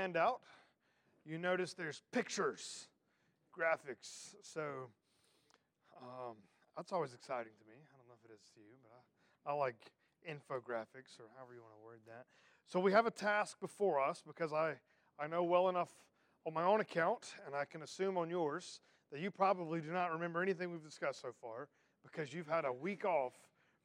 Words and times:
handout, 0.00 0.40
you 1.26 1.36
notice 1.36 1.74
there's 1.74 2.02
pictures, 2.12 2.88
graphics. 3.56 4.34
So 4.42 4.88
um, 6.00 6.36
that's 6.76 6.92
always 6.92 7.12
exciting 7.12 7.52
to 7.58 7.66
me. 7.68 7.76
I 7.76 7.96
don't 7.98 8.08
know 8.08 8.14
if 8.22 8.30
it 8.30 8.34
is 8.34 8.48
to 8.54 8.60
you, 8.60 8.76
but 8.82 8.90
I, 9.46 9.52
I 9.52 9.54
like 9.54 9.76
infographics 10.26 11.20
or 11.20 11.28
however 11.36 11.54
you 11.54 11.60
want 11.60 11.74
to 11.74 11.84
word 11.84 12.00
that. 12.06 12.24
So 12.66 12.80
we 12.80 12.92
have 12.92 13.06
a 13.06 13.10
task 13.10 13.60
before 13.60 14.00
us 14.00 14.22
because 14.26 14.52
I, 14.52 14.74
I 15.18 15.26
know 15.26 15.42
well 15.44 15.68
enough 15.68 15.90
on 16.46 16.54
my 16.54 16.64
own 16.64 16.80
account, 16.80 17.34
and 17.46 17.54
I 17.54 17.66
can 17.66 17.82
assume 17.82 18.16
on 18.16 18.30
yours, 18.30 18.80
that 19.12 19.20
you 19.20 19.30
probably 19.30 19.80
do 19.80 19.90
not 19.90 20.12
remember 20.12 20.42
anything 20.42 20.70
we've 20.70 20.82
discussed 20.82 21.20
so 21.20 21.32
far 21.42 21.68
because 22.02 22.32
you've 22.32 22.48
had 22.48 22.64
a 22.64 22.72
week 22.72 23.04
off 23.04 23.34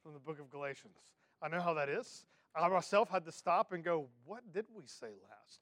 from 0.02 0.14
the 0.14 0.20
book 0.20 0.40
of 0.40 0.48
Galatians. 0.50 0.96
I 1.42 1.48
know 1.48 1.60
how 1.60 1.74
that 1.74 1.90
is. 1.90 2.24
I 2.54 2.66
myself 2.68 3.10
had 3.10 3.26
to 3.26 3.32
stop 3.32 3.72
and 3.72 3.84
go, 3.84 4.06
What 4.24 4.54
did 4.54 4.64
we 4.74 4.86
say 4.86 5.08
last? 5.28 5.60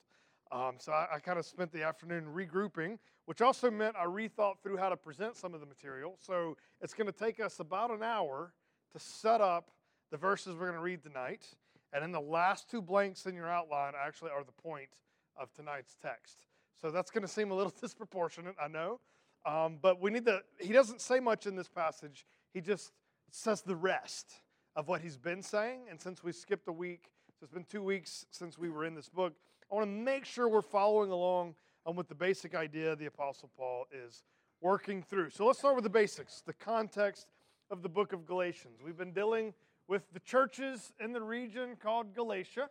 Um, 0.54 0.76
so 0.78 0.92
I, 0.92 1.16
I 1.16 1.18
kind 1.18 1.36
of 1.36 1.44
spent 1.44 1.72
the 1.72 1.82
afternoon 1.82 2.26
regrouping, 2.32 2.98
which 3.26 3.40
also 3.42 3.72
meant 3.72 3.96
I 3.96 4.04
rethought 4.06 4.60
through 4.62 4.76
how 4.76 4.88
to 4.88 4.96
present 4.96 5.36
some 5.36 5.52
of 5.52 5.58
the 5.58 5.66
material. 5.66 6.16
So 6.20 6.56
it's 6.80 6.94
going 6.94 7.08
to 7.08 7.12
take 7.12 7.40
us 7.40 7.58
about 7.58 7.90
an 7.90 8.04
hour 8.04 8.52
to 8.92 8.98
set 9.00 9.40
up 9.40 9.72
the 10.12 10.16
verses 10.16 10.54
we're 10.54 10.66
going 10.66 10.74
to 10.74 10.80
read 10.80 11.02
tonight. 11.02 11.44
And 11.92 12.04
then 12.04 12.12
the 12.12 12.20
last 12.20 12.70
two 12.70 12.80
blanks 12.80 13.26
in 13.26 13.34
your 13.34 13.50
outline 13.50 13.94
actually 14.00 14.30
are 14.30 14.44
the 14.44 14.52
point 14.52 14.90
of 15.36 15.52
tonight's 15.54 15.96
text. 16.00 16.46
So 16.80 16.92
that's 16.92 17.10
going 17.10 17.22
to 17.22 17.28
seem 17.28 17.50
a 17.50 17.54
little 17.54 17.74
disproportionate, 17.80 18.54
I 18.62 18.68
know. 18.68 19.00
Um, 19.44 19.78
but 19.82 20.00
we 20.00 20.12
need 20.12 20.24
to, 20.26 20.40
he 20.60 20.72
doesn't 20.72 21.00
say 21.00 21.18
much 21.18 21.46
in 21.46 21.56
this 21.56 21.68
passage. 21.68 22.26
He 22.52 22.60
just 22.60 22.92
says 23.28 23.62
the 23.62 23.74
rest 23.74 24.34
of 24.76 24.86
what 24.86 25.00
he's 25.00 25.16
been 25.16 25.42
saying. 25.42 25.80
And 25.90 26.00
since 26.00 26.22
we 26.22 26.30
skipped 26.30 26.68
a 26.68 26.72
week, 26.72 27.10
so 27.40 27.42
it's 27.42 27.52
been 27.52 27.64
two 27.64 27.82
weeks 27.82 28.24
since 28.30 28.56
we 28.56 28.70
were 28.70 28.84
in 28.84 28.94
this 28.94 29.08
book, 29.08 29.34
I 29.70 29.74
want 29.74 29.86
to 29.86 29.90
make 29.90 30.24
sure 30.24 30.48
we're 30.48 30.62
following 30.62 31.10
along 31.10 31.54
on 31.86 31.96
what 31.96 32.08
the 32.08 32.14
basic 32.14 32.54
idea 32.54 32.96
the 32.96 33.06
Apostle 33.06 33.50
Paul 33.56 33.86
is 33.92 34.22
working 34.60 35.02
through. 35.02 35.30
So 35.30 35.46
let's 35.46 35.58
start 35.58 35.74
with 35.74 35.84
the 35.84 35.90
basics, 35.90 36.42
the 36.46 36.52
context 36.52 37.26
of 37.70 37.82
the 37.82 37.88
book 37.88 38.12
of 38.12 38.26
Galatians. 38.26 38.80
We've 38.84 38.96
been 38.96 39.12
dealing 39.12 39.52
with 39.88 40.02
the 40.12 40.20
churches 40.20 40.92
in 41.00 41.12
the 41.12 41.20
region 41.20 41.76
called 41.82 42.14
Galatia. 42.14 42.70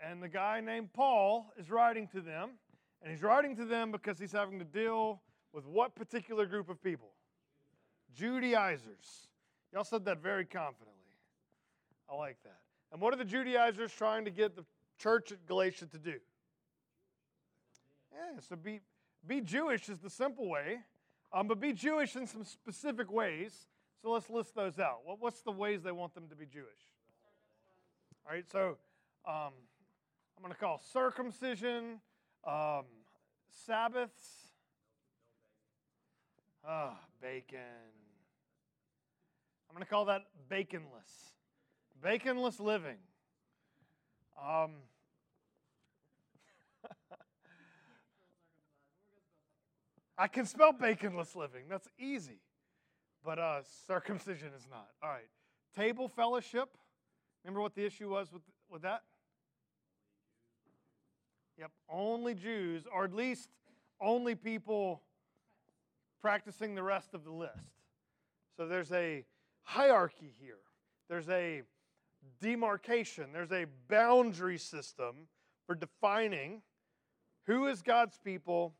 And 0.00 0.22
the 0.22 0.28
guy 0.28 0.60
named 0.60 0.92
Paul 0.92 1.52
is 1.58 1.70
writing 1.70 2.08
to 2.08 2.20
them. 2.20 2.50
And 3.02 3.10
he's 3.10 3.22
writing 3.22 3.56
to 3.56 3.64
them 3.64 3.90
because 3.90 4.18
he's 4.18 4.32
having 4.32 4.58
to 4.58 4.64
deal 4.64 5.20
with 5.52 5.66
what 5.66 5.94
particular 5.94 6.46
group 6.46 6.68
of 6.68 6.82
people? 6.82 7.10
Judaizers. 8.14 9.28
Y'all 9.72 9.84
said 9.84 10.04
that 10.04 10.22
very 10.22 10.44
confidently. 10.44 10.92
I 12.10 12.14
like 12.14 12.36
that. 12.44 12.60
And 12.92 13.00
what 13.00 13.12
are 13.12 13.16
the 13.16 13.24
Judaizers 13.24 13.92
trying 13.92 14.24
to 14.24 14.30
get 14.30 14.56
the 14.56 14.64
church 15.04 15.32
at 15.32 15.46
Galatia 15.46 15.84
to 15.84 15.98
do? 15.98 16.14
Yeah, 18.10 18.40
so 18.40 18.56
be, 18.56 18.80
be 19.26 19.42
Jewish 19.42 19.90
is 19.90 19.98
the 19.98 20.08
simple 20.08 20.48
way, 20.48 20.78
um, 21.30 21.46
but 21.46 21.60
be 21.60 21.74
Jewish 21.74 22.16
in 22.16 22.26
some 22.26 22.42
specific 22.42 23.12
ways. 23.12 23.66
So 24.00 24.12
let's 24.12 24.30
list 24.30 24.54
those 24.54 24.78
out. 24.78 25.00
What, 25.04 25.20
what's 25.20 25.42
the 25.42 25.50
ways 25.50 25.82
they 25.82 25.92
want 25.92 26.14
them 26.14 26.28
to 26.30 26.34
be 26.34 26.46
Jewish? 26.46 26.80
All 28.26 28.32
right, 28.32 28.46
so 28.50 28.78
um, 29.28 29.52
I'm 30.38 30.42
going 30.42 30.52
to 30.52 30.58
call 30.58 30.80
circumcision, 30.90 32.00
um, 32.46 32.86
Sabbaths, 33.66 34.54
ah, 36.66 36.98
bacon. 37.20 37.58
I'm 39.68 39.74
going 39.74 39.84
to 39.84 39.90
call 39.90 40.06
that 40.06 40.22
baconless. 40.50 41.34
Baconless 42.02 42.58
living. 42.58 42.96
Um, 44.42 44.70
I 50.16 50.28
can 50.28 50.46
spell 50.46 50.72
baconless 50.72 51.34
living. 51.34 51.64
That's 51.68 51.88
easy. 51.98 52.40
But 53.24 53.38
uh, 53.38 53.60
circumcision 53.86 54.48
is 54.56 54.66
not. 54.70 54.88
All 55.02 55.08
right. 55.08 55.28
Table 55.76 56.08
fellowship. 56.08 56.68
Remember 57.42 57.60
what 57.60 57.74
the 57.74 57.84
issue 57.84 58.10
was 58.10 58.32
with, 58.32 58.42
with 58.70 58.82
that? 58.82 59.02
Yep, 61.58 61.70
only 61.88 62.34
Jews, 62.34 62.84
or 62.92 63.04
at 63.04 63.14
least 63.14 63.48
only 64.00 64.34
people 64.34 65.02
practicing 66.20 66.74
the 66.74 66.82
rest 66.82 67.14
of 67.14 67.24
the 67.24 67.30
list. 67.30 67.52
So 68.56 68.66
there's 68.66 68.92
a 68.92 69.24
hierarchy 69.62 70.32
here, 70.40 70.58
there's 71.08 71.28
a 71.28 71.62
demarcation, 72.40 73.32
there's 73.32 73.52
a 73.52 73.66
boundary 73.88 74.58
system 74.58 75.28
for 75.66 75.74
defining 75.74 76.62
who 77.46 77.66
is 77.66 77.82
God's 77.82 78.18
people 78.24 78.74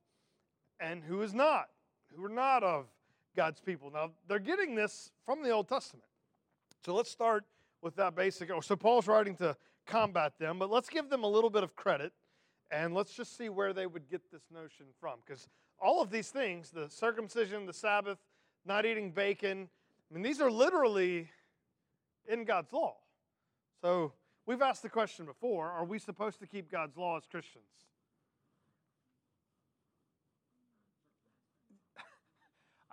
and 0.80 1.02
who 1.02 1.22
is 1.22 1.34
not, 1.34 1.68
who 2.14 2.24
are 2.24 2.28
not 2.28 2.62
of 2.62 2.86
God's 3.36 3.60
people. 3.60 3.90
Now, 3.90 4.10
they're 4.28 4.38
getting 4.38 4.74
this 4.74 5.10
from 5.24 5.42
the 5.42 5.50
Old 5.50 5.68
Testament. 5.68 6.06
So 6.84 6.94
let's 6.94 7.10
start 7.10 7.44
with 7.82 7.96
that 7.96 8.14
basic. 8.14 8.50
Oh, 8.50 8.60
so 8.60 8.76
Paul's 8.76 9.06
writing 9.06 9.36
to 9.36 9.56
combat 9.86 10.38
them, 10.38 10.58
but 10.58 10.70
let's 10.70 10.88
give 10.88 11.10
them 11.10 11.24
a 11.24 11.28
little 11.28 11.50
bit 11.50 11.62
of 11.62 11.74
credit 11.76 12.12
and 12.70 12.94
let's 12.94 13.14
just 13.14 13.36
see 13.36 13.48
where 13.48 13.72
they 13.72 13.86
would 13.86 14.08
get 14.08 14.30
this 14.30 14.42
notion 14.52 14.86
from. 15.00 15.18
Because 15.24 15.48
all 15.78 16.00
of 16.00 16.10
these 16.10 16.28
things 16.30 16.70
the 16.70 16.88
circumcision, 16.88 17.66
the 17.66 17.72
Sabbath, 17.72 18.18
not 18.64 18.86
eating 18.86 19.10
bacon 19.10 19.68
I 20.10 20.14
mean, 20.14 20.22
these 20.22 20.40
are 20.40 20.50
literally 20.50 21.28
in 22.28 22.44
God's 22.44 22.72
law. 22.72 22.96
So 23.80 24.12
we've 24.46 24.62
asked 24.62 24.82
the 24.82 24.88
question 24.88 25.26
before 25.26 25.70
are 25.70 25.84
we 25.84 25.98
supposed 25.98 26.38
to 26.40 26.46
keep 26.46 26.70
God's 26.70 26.96
law 26.96 27.16
as 27.16 27.24
Christians? 27.26 27.64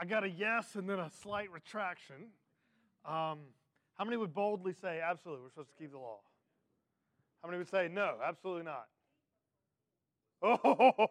I 0.01 0.06
got 0.06 0.23
a 0.23 0.29
yes 0.29 0.73
and 0.73 0.89
then 0.89 0.97
a 0.97 1.12
slight 1.22 1.51
retraction. 1.51 2.16
Um, 3.06 3.38
how 3.94 4.03
many 4.03 4.17
would 4.17 4.34
boldly 4.34 4.73
say, 4.73 5.00
absolutely, 5.00 5.44
we're 5.44 5.50
supposed 5.50 5.69
to 5.69 5.75
keep 5.75 5.91
the 5.91 6.00
law? 6.00 6.17
How 7.44 7.50
many 7.50 7.59
would 7.59 7.69
say, 7.69 7.88
no, 7.88 8.16
absolutely 8.25 8.63
not? 8.63 8.85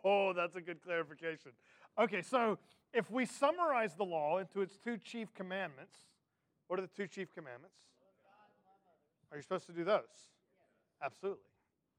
Oh, 0.03 0.33
that's 0.35 0.57
a 0.57 0.61
good 0.61 0.83
clarification. 0.83 1.53
Okay, 1.97 2.21
so 2.21 2.59
if 2.93 3.09
we 3.13 3.27
summarize 3.27 3.95
the 3.95 4.05
law 4.05 4.39
into 4.39 4.61
its 4.61 4.77
two 4.77 4.99
chief 4.99 5.33
commandments, 5.35 5.97
what 6.67 6.81
are 6.81 6.83
the 6.83 6.89
two 6.89 7.07
chief 7.07 7.33
commandments? 7.33 7.77
Are 9.31 9.37
you 9.37 9.43
supposed 9.43 9.67
to 9.67 9.73
do 9.73 9.85
those? 9.85 10.33
Absolutely. 11.01 11.45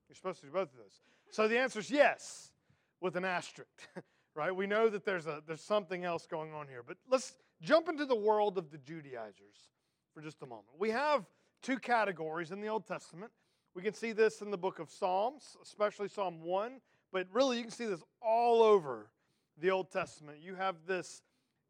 You're 0.09 0.17
supposed 0.17 0.41
to 0.41 0.47
do 0.47 0.51
both 0.51 0.73
of 0.73 0.77
those. 0.77 0.99
So 1.29 1.47
the 1.47 1.57
answer 1.57 1.79
is 1.79 1.89
yes, 1.89 2.51
with 2.99 3.15
an 3.15 3.23
asterisk, 3.23 3.69
right? 4.35 4.55
We 4.55 4.67
know 4.67 4.89
that 4.89 5.05
there's, 5.05 5.27
a, 5.27 5.41
there's 5.45 5.61
something 5.61 6.03
else 6.03 6.25
going 6.25 6.53
on 6.53 6.67
here. 6.67 6.83
But 6.85 6.97
let's 7.09 7.35
jump 7.61 7.89
into 7.89 8.05
the 8.05 8.15
world 8.15 8.57
of 8.57 8.71
the 8.71 8.77
Judaizers 8.77 9.69
for 10.13 10.21
just 10.21 10.41
a 10.41 10.45
moment. 10.45 10.67
We 10.77 10.89
have 10.91 11.25
two 11.61 11.77
categories 11.77 12.51
in 12.51 12.61
the 12.61 12.67
Old 12.67 12.87
Testament. 12.87 13.31
We 13.73 13.81
can 13.81 13.93
see 13.93 14.11
this 14.11 14.41
in 14.41 14.51
the 14.51 14.57
book 14.57 14.79
of 14.79 14.89
Psalms, 14.89 15.55
especially 15.61 16.09
Psalm 16.09 16.41
1 16.41 16.81
but 17.11 17.27
really, 17.33 17.57
you 17.57 17.63
can 17.63 17.71
see 17.71 17.85
this 17.85 18.03
all 18.21 18.63
over 18.63 19.09
the 19.57 19.69
Old 19.69 19.91
Testament. 19.91 20.39
You 20.41 20.55
have 20.55 20.75
this 20.87 21.21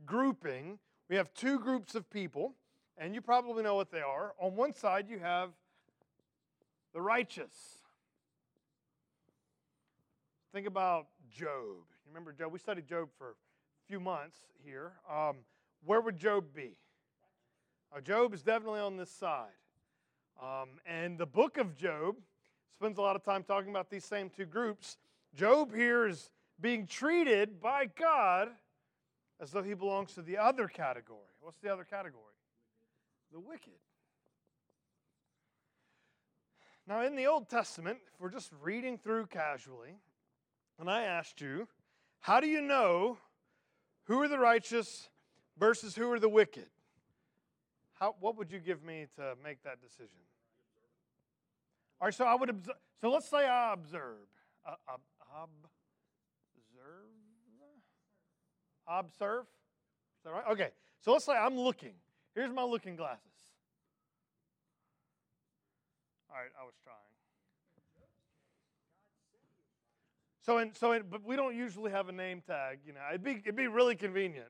grouping. 0.05 0.77
We 1.09 1.15
have 1.15 1.33
two 1.33 1.59
groups 1.59 1.95
of 1.95 2.09
people, 2.09 2.53
and 2.97 3.15
you 3.15 3.21
probably 3.21 3.63
know 3.63 3.75
what 3.75 3.91
they 3.91 4.01
are. 4.01 4.33
On 4.39 4.55
one 4.55 4.73
side, 4.73 5.07
you 5.09 5.19
have 5.19 5.49
the 6.93 7.01
righteous. 7.01 7.53
Think 10.53 10.67
about 10.67 11.07
Job. 11.29 11.87
Remember 12.11 12.33
Job? 12.33 12.51
We 12.51 12.59
studied 12.59 12.87
Job 12.87 13.07
for 13.17 13.29
a 13.29 13.33
few 13.87 14.01
months 14.01 14.37
here. 14.65 14.91
Um, 15.09 15.37
where 15.85 16.01
would 16.01 16.17
Job 16.17 16.43
be? 16.53 16.75
Uh, 17.95 18.01
Job 18.01 18.33
is 18.33 18.43
definitely 18.43 18.81
on 18.81 18.97
this 18.97 19.09
side. 19.09 19.47
Um, 20.41 20.71
and 20.85 21.17
the 21.17 21.25
book 21.25 21.57
of 21.57 21.73
Job 21.73 22.17
spends 22.75 22.97
a 22.97 23.01
lot 23.01 23.15
of 23.15 23.23
time 23.23 23.43
talking 23.43 23.69
about 23.69 23.89
these 23.89 24.03
same 24.03 24.29
two 24.29 24.45
groups. 24.45 24.97
Job 25.33 25.73
here 25.73 26.05
is 26.05 26.31
being 26.59 26.85
treated 26.85 27.61
by 27.61 27.85
God 27.85 28.49
as 29.39 29.51
though 29.51 29.63
he 29.63 29.73
belongs 29.73 30.13
to 30.15 30.21
the 30.21 30.37
other 30.37 30.67
category. 30.67 31.19
What's 31.39 31.59
the 31.59 31.71
other 31.71 31.85
category? 31.85 32.35
The 33.31 33.39
wicked. 33.39 33.71
Now, 36.85 37.05
in 37.05 37.15
the 37.15 37.27
Old 37.27 37.47
Testament, 37.47 37.99
if 38.13 38.19
we're 38.19 38.31
just 38.31 38.51
reading 38.61 38.97
through 38.97 39.27
casually, 39.27 39.95
and 40.77 40.89
I 40.89 41.03
asked 41.03 41.39
you, 41.39 41.69
how 42.21 42.39
do 42.39 42.47
you 42.47 42.61
know 42.61 43.17
who 44.05 44.21
are 44.21 44.27
the 44.27 44.39
righteous 44.39 45.09
versus 45.57 45.95
who 45.95 46.09
are 46.11 46.19
the 46.19 46.29
wicked? 46.29 46.67
How, 47.93 48.15
what 48.19 48.37
would 48.37 48.51
you 48.51 48.59
give 48.59 48.83
me 48.83 49.07
to 49.15 49.33
make 49.43 49.63
that 49.63 49.81
decision? 49.81 50.21
All 51.99 52.07
right, 52.07 52.13
so 52.13 52.25
I 52.25 52.35
would 52.35 52.49
observe. 52.49 52.77
So 52.99 53.11
let's 53.11 53.29
say 53.29 53.47
I 53.47 53.73
observe. 53.73 54.27
Uh, 54.65 54.73
uh, 54.87 54.97
observe? 55.43 55.71
Observe? 58.87 59.45
Is 60.19 60.23
that 60.25 60.31
right? 60.31 60.43
Okay. 60.51 60.69
So 60.99 61.13
let's 61.13 61.25
say 61.25 61.33
I'm 61.33 61.57
looking. 61.57 61.93
Here's 62.35 62.51
my 62.51 62.63
looking 62.63 62.95
glasses. 62.95 63.25
All 66.29 66.37
right, 66.37 66.51
I 66.59 66.63
was 66.63 66.73
trying. 66.83 67.10
So, 70.43 70.57
in, 70.57 70.73
so 70.73 70.91
in, 70.91 71.03
but 71.09 71.23
we 71.23 71.35
don't 71.35 71.55
usually 71.55 71.91
have 71.91 72.09
a 72.09 72.11
name 72.11 72.41
tag. 72.45 72.79
You 72.85 72.93
know, 72.93 73.01
it'd 73.09 73.23
be 73.23 73.41
it'd 73.43 73.55
be 73.55 73.67
really 73.67 73.95
convenient 73.95 74.49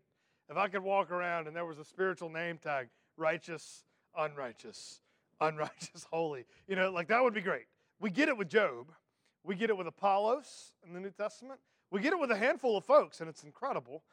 if 0.49 0.57
I 0.57 0.67
could 0.67 0.83
walk 0.83 1.11
around 1.11 1.47
and 1.47 1.55
there 1.55 1.65
was 1.65 1.79
a 1.79 1.85
spiritual 1.85 2.29
name 2.29 2.57
tag: 2.57 2.87
righteous, 3.17 3.83
unrighteous, 4.17 5.01
unrighteous, 5.41 6.07
holy. 6.11 6.45
You 6.67 6.75
know, 6.75 6.91
like 6.91 7.07
that 7.09 7.23
would 7.23 7.33
be 7.33 7.41
great. 7.41 7.65
We 7.99 8.09
get 8.09 8.29
it 8.29 8.37
with 8.37 8.49
Job. 8.49 8.91
We 9.43 9.55
get 9.55 9.69
it 9.69 9.77
with 9.77 9.87
Apollos 9.87 10.73
in 10.85 10.93
the 10.93 10.99
New 10.99 11.11
Testament. 11.11 11.59
We 11.89 11.99
get 11.99 12.13
it 12.13 12.19
with 12.19 12.31
a 12.31 12.37
handful 12.37 12.77
of 12.77 12.85
folks, 12.85 13.19
and 13.19 13.29
it's 13.29 13.43
incredible. 13.43 14.03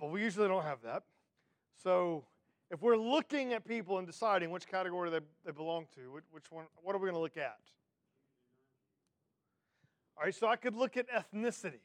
But 0.00 0.10
we 0.10 0.22
usually 0.22 0.48
don't 0.48 0.64
have 0.64 0.82
that. 0.82 1.04
So, 1.82 2.24
if 2.70 2.82
we're 2.82 2.96
looking 2.96 3.52
at 3.52 3.64
people 3.64 3.98
and 3.98 4.06
deciding 4.06 4.50
which 4.50 4.66
category 4.66 5.08
they, 5.10 5.20
they 5.44 5.52
belong 5.52 5.86
to, 5.94 6.20
which 6.30 6.50
one, 6.50 6.64
what 6.82 6.94
are 6.94 6.98
we 6.98 7.04
going 7.04 7.14
to 7.14 7.20
look 7.20 7.36
at? 7.36 7.58
All 10.18 10.24
right, 10.24 10.34
so 10.34 10.46
I 10.46 10.56
could 10.56 10.74
look 10.74 10.96
at 10.96 11.06
ethnicity. 11.10 11.80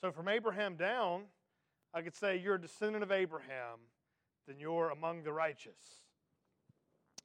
So 0.00 0.12
from 0.12 0.28
Abraham 0.28 0.76
down, 0.76 1.22
I 1.94 2.02
could 2.02 2.14
say 2.14 2.36
you're 2.36 2.56
a 2.56 2.60
descendant 2.60 3.02
of 3.02 3.10
Abraham, 3.10 3.78
then 4.46 4.60
you're 4.60 4.90
among 4.90 5.22
the 5.22 5.32
righteous. 5.32 6.02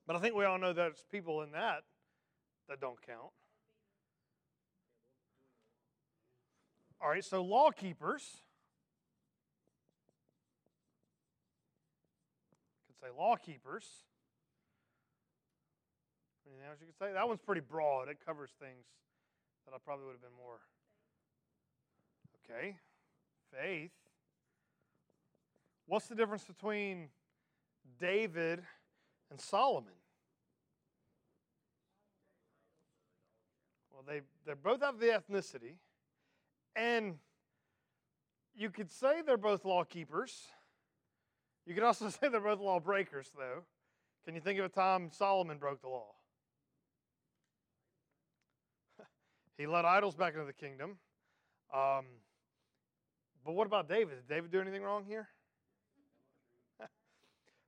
But 0.08 0.16
I 0.16 0.20
think 0.20 0.36
we 0.36 0.46
all 0.46 0.58
know 0.58 0.74
there's 0.74 1.04
people 1.12 1.42
in 1.42 1.52
that 1.52 1.84
that 2.70 2.80
don't 2.80 3.02
count. 3.06 3.32
All 7.02 7.10
right, 7.10 7.24
so 7.24 7.44
law 7.44 7.70
keepers. 7.70 8.38
Could 12.88 12.96
say 13.02 13.08
law 13.18 13.36
keepers. 13.36 13.86
Else 16.68 16.80
you 16.82 16.88
could 16.88 16.98
say? 16.98 17.14
That 17.14 17.28
one's 17.28 17.42
pretty 17.42 17.62
broad. 17.62 18.10
It 18.10 18.18
covers 18.26 18.52
things 18.60 18.86
that 19.66 19.74
I 19.74 19.78
probably 19.84 20.06
would 20.06 20.14
have 20.14 20.22
been 20.22 20.38
more. 20.38 20.60
Okay. 22.44 22.78
Faith. 23.52 23.92
What's 25.86 26.08
the 26.08 26.16
difference 26.16 26.44
between 26.44 27.10
David 28.00 28.64
and 29.30 29.40
Solomon? 29.40 29.94
Well, 33.92 34.04
they, 34.08 34.22
they 34.46 34.54
both 34.54 34.82
have 34.82 35.00
the 35.00 35.08
ethnicity, 35.08 35.76
and 36.76 37.16
you 38.56 38.70
could 38.70 38.92
say 38.92 39.22
they're 39.26 39.38
both 39.38 39.66
law 39.66 39.84
keepers. 39.84 40.48
You 41.66 41.74
could 41.74 41.84
also 41.84 42.10
say 42.22 42.30
they're 42.30 42.40
both 42.40 42.60
law 42.60 42.80
breakers, 42.80 43.32
though. 43.38 43.64
Can 44.26 44.36
you 44.36 44.42
think 44.42 44.60
of 44.60 44.66
a 44.66 44.70
time 44.70 45.10
Solomon 45.12 45.58
broke 45.58 45.82
the 45.82 45.90
law? 45.90 46.12
He 49.58 49.68
let 49.68 49.86
idols 49.86 50.16
back 50.16 50.34
into 50.34 50.46
the 50.46 50.54
kingdom. 50.54 50.98
Um, 51.74 52.06
but 53.46 53.54
what 53.54 53.68
about 53.68 53.88
David? 53.88 54.16
Did 54.16 54.28
David 54.28 54.52
do 54.52 54.62
anything 54.62 54.84
wrong 54.84 55.06
here? 55.06 55.28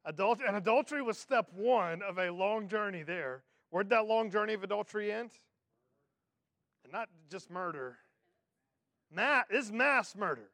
adultery, 0.06 0.48
and 0.48 0.58
adultery 0.58 1.02
was 1.02 1.18
step 1.18 1.52
one 1.54 2.02
of 2.02 2.18
a 2.18 2.32
long 2.32 2.68
journey 2.68 3.04
there. 3.04 3.44
Where'd 3.70 3.90
that 3.90 4.08
long 4.08 4.32
journey 4.32 4.54
of 4.54 4.64
adultery 4.64 5.12
end? 5.12 5.32
And 6.84 6.94
not 6.94 7.10
just 7.30 7.52
murder. 7.52 7.98
Mass, 9.12 9.46
this 9.50 9.72
mass 9.72 10.16
murder. 10.16 10.50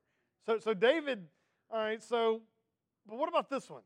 So, 0.46 0.60
so 0.60 0.74
David, 0.74 1.28
all 1.70 1.80
right, 1.80 2.02
so, 2.02 2.42
but 3.08 3.18
what 3.18 3.30
about 3.30 3.50
this 3.50 3.70
one? 3.70 3.84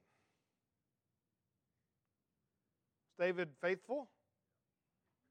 Was 3.08 3.28
David 3.28 3.50
faithful? 3.62 4.08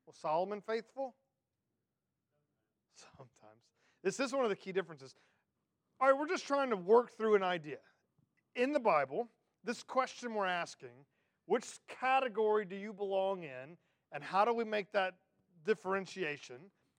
Was 0.07 0.17
Solomon 0.17 0.61
faithful? 0.61 1.15
sometimes. 3.17 3.61
This 4.03 4.21
is 4.21 4.33
one 4.33 4.45
of 4.45 4.51
the 4.51 4.57
key 4.57 4.73
differences. 4.73 5.15
All 6.01 6.09
right, 6.09 6.19
we're 6.19 6.29
just 6.29 6.47
trying 6.47 6.71
to 6.71 6.77
work 6.77 7.17
through 7.17 7.37
an 7.37 7.43
idea. 7.43 7.79
In 8.57 8.73
the 8.73 8.81
Bible, 8.81 9.29
this 9.65 9.83
question 9.83 10.35
we're 10.35 10.47
asking 10.47 10.91
which 11.47 11.67
category 11.89 12.65
do 12.65 12.77
you 12.77 12.93
belong 12.93 13.43
in, 13.43 13.77
and 14.13 14.25
how 14.25 14.45
do 14.45 14.55
we 14.55 14.65
make 14.65 14.93
that 14.93 15.15
differentiation 15.65 16.57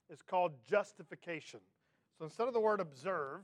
is 0.09 0.21
called 0.21 0.53
justification. 0.69 1.59
So 2.17 2.25
instead 2.25 2.47
of 2.47 2.53
the 2.53 2.59
word 2.59 2.79
observe, 2.79 3.41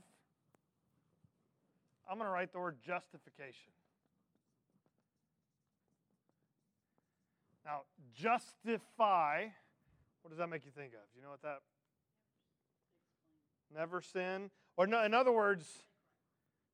I'm 2.08 2.18
going 2.18 2.28
to 2.28 2.32
write 2.32 2.52
the 2.52 2.60
word 2.60 2.76
justification. 2.84 3.72
Now, 7.64 7.82
justify, 8.14 9.46
what 10.22 10.30
does 10.30 10.38
that 10.38 10.48
make 10.48 10.64
you 10.64 10.72
think 10.72 10.92
of? 10.94 11.00
Do 11.12 11.18
you 11.18 11.22
know 11.22 11.30
what 11.30 11.42
that 11.42 11.60
never 13.74 14.00
sin. 14.00 14.50
Or, 14.76 14.86
no, 14.86 15.02
in 15.04 15.14
other 15.14 15.32
words, 15.32 15.66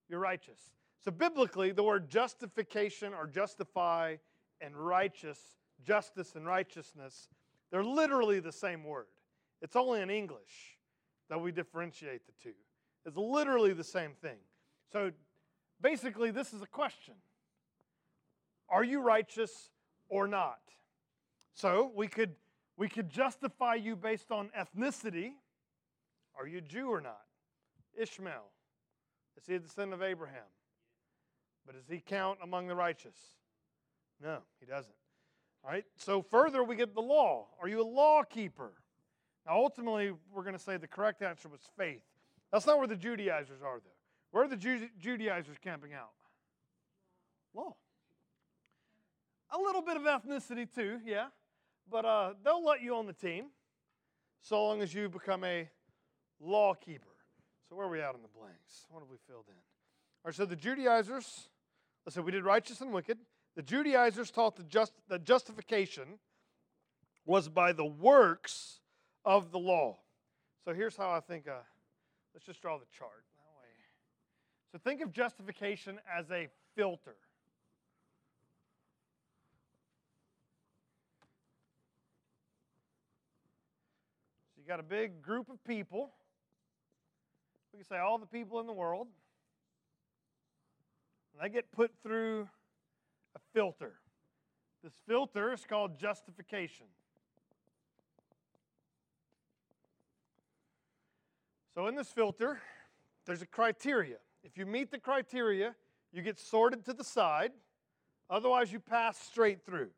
you're 0.09 0.21
righteous. 0.21 0.61
So, 1.05 1.11
biblically, 1.11 1.71
the 1.73 1.83
word 1.83 2.11
justification 2.11 3.13
or 3.15 3.27
justify 3.27 4.17
and 4.61 4.77
righteous, 4.77 5.39
justice 5.85 6.35
and 6.35 6.47
righteousness, 6.47 7.29
they're 7.71 7.85
literally 7.85 8.41
the 8.41 8.53
same 8.53 8.85
word. 8.85 9.07
It's 9.63 9.77
only 9.77 10.01
in 10.01 10.11
English 10.11 10.79
that 11.29 11.41
we 11.41 11.53
differentiate 11.53 12.27
the 12.27 12.33
two. 12.43 12.55
It's 13.05 13.17
literally 13.17 13.73
the 13.73 13.85
same 13.85 14.13
thing. 14.21 14.39
So, 14.93 15.13
basically, 15.81 16.31
this 16.31 16.53
is 16.53 16.63
a 16.63 16.67
question 16.67 17.15
Are 18.69 18.85
you 18.85 19.01
righteous 19.01 19.71
or 20.09 20.27
not? 20.27 20.61
So, 21.55 21.93
we 21.95 22.09
could, 22.09 22.35
we 22.77 22.89
could 22.89 23.09
justify 23.09 23.75
you 23.75 23.97
based 23.97 24.31
on 24.31 24.51
ethnicity 24.59 25.33
are 26.39 26.47
you 26.47 26.61
Jew 26.61 26.89
or 26.89 27.01
not? 27.01 27.23
Ishmael. 27.97 28.45
Is 29.37 29.47
he 29.47 29.55
a 29.55 29.61
son 29.69 29.93
of 29.93 30.03
Abraham? 30.03 30.49
But 31.67 31.75
does 31.77 31.89
he 31.89 32.01
count 32.01 32.39
among 32.43 32.69
the 32.69 32.75
righteous? 32.75 33.17
No, 34.23 34.39
he 34.61 34.67
doesn't. 34.67 34.95
All 35.65 35.71
right, 35.71 35.85
so 35.97 36.23
further 36.23 36.63
we 36.63 36.77
get 36.77 36.95
the 36.95 37.03
law. 37.03 37.49
Are 37.61 37.69
you 37.69 37.83
a 37.83 37.85
law 37.85 38.23
keeper? 38.23 38.73
Now, 39.47 39.57
ultimately, 39.57 40.13
we're 40.33 40.43
going 40.43 40.57
to 40.57 40.63
say 40.63 40.77
the 40.77 40.87
correct 40.87 41.23
answer 41.23 41.49
was 41.49 41.61
faith. 41.77 42.03
That's 42.53 42.67
not 42.67 42.79
where 42.79 42.87
the 42.87 42.97
Judaizers 42.97 43.61
are, 43.63 43.81
though. 43.81 43.91
Where 44.31 44.45
are 44.45 44.49
the 44.49 44.57
Ju- 44.57 44.89
Judaizers 44.99 45.57
camping 45.63 45.95
out? 45.95 46.11
Law. 47.55 47.77
A 49.51 49.59
little 49.59 49.83
bit 49.83 49.97
of 49.97 50.03
ethnicity, 50.03 50.73
too, 50.73 51.01
yeah. 51.05 51.27
But 51.91 52.05
uh, 52.05 52.35
they'll 52.45 52.65
let 52.65 52.83
you 52.83 52.95
on 52.97 53.07
the 53.07 53.13
team 53.13 53.47
so 54.41 54.63
long 54.65 54.83
as 54.83 54.95
you 54.95 55.09
become 55.09 55.45
a 55.45 55.69
lawkeeper. 56.41 57.07
So 57.69 57.77
where 57.77 57.87
are 57.87 57.91
we 57.91 58.03
out 58.03 58.15
in 58.15 58.23
the 58.23 58.29
blanks? 58.29 58.87
What 58.91 59.01
have 59.01 59.11
we 59.11 59.19
filled 59.27 59.45
in? 59.49 59.55
All 59.55 60.29
right, 60.31 60.35
so 60.35 60.47
the 60.47 60.57
Judaizers, 60.57 61.49
let's 62.05 62.15
say 62.15 62.21
we 62.21 62.33
did 62.33 62.45
righteous 62.45 62.81
and 62.81 62.93
wicked. 62.93 63.19
The 63.57 63.63
Judaizers 63.63 64.31
taught 64.31 64.57
the 64.57 64.63
just, 64.63 64.93
that 65.09 65.25
justification 65.25 66.19
was 67.27 67.49
by 67.49 67.73
the 67.73 67.85
works 67.85 68.81
of 69.25 69.53
the 69.53 69.59
law. 69.59 69.99
So 70.65 70.73
here's 70.73 70.97
how 70.97 71.11
I 71.11 71.21
think, 71.21 71.47
uh, 71.47 71.61
let's 72.35 72.47
just 72.47 72.63
draw 72.63 72.79
the 72.79 72.87
chart 72.97 73.25
that 73.37 73.53
way. 73.59 73.69
So 74.73 74.79
think 74.79 75.03
of 75.03 75.13
justification 75.13 75.99
as 76.17 76.31
a 76.31 76.49
filter. 76.75 77.17
So 84.55 84.63
you 84.63 84.67
got 84.67 84.81
a 84.81 84.85
big 84.85 85.21
group 85.21 85.51
of 85.51 85.63
people 85.65 86.13
we 87.73 87.79
can 87.79 87.87
say 87.87 87.99
all 87.99 88.19
the 88.19 88.27
people 88.27 88.61
in 88.61 88.67
the 88.67 88.73
world. 88.73 89.09
And 91.33 91.43
they 91.43 91.55
get 91.55 91.71
put 91.73 91.93
through 92.03 92.49
a 93.35 93.39
filter. 93.53 93.95
This 94.83 94.95
filter 95.07 95.53
is 95.53 95.65
called 95.65 95.99
justification. 95.99 96.87
So, 101.75 101.87
in 101.87 101.95
this 101.95 102.09
filter, 102.09 102.61
there's 103.25 103.43
a 103.43 103.47
criteria. 103.47 104.17
If 104.43 104.59
you 104.59 104.67
meet 104.67 104.91
the 104.91 104.99
criteria, 104.99 105.77
you 106.13 106.23
get 106.23 106.39
sorted 106.39 106.85
to 106.87 106.93
the 106.93 107.05
side. 107.05 107.53
Otherwise, 108.29 108.73
you 108.73 108.81
pass 108.81 109.17
straight 109.17 109.65
through. 109.65 109.91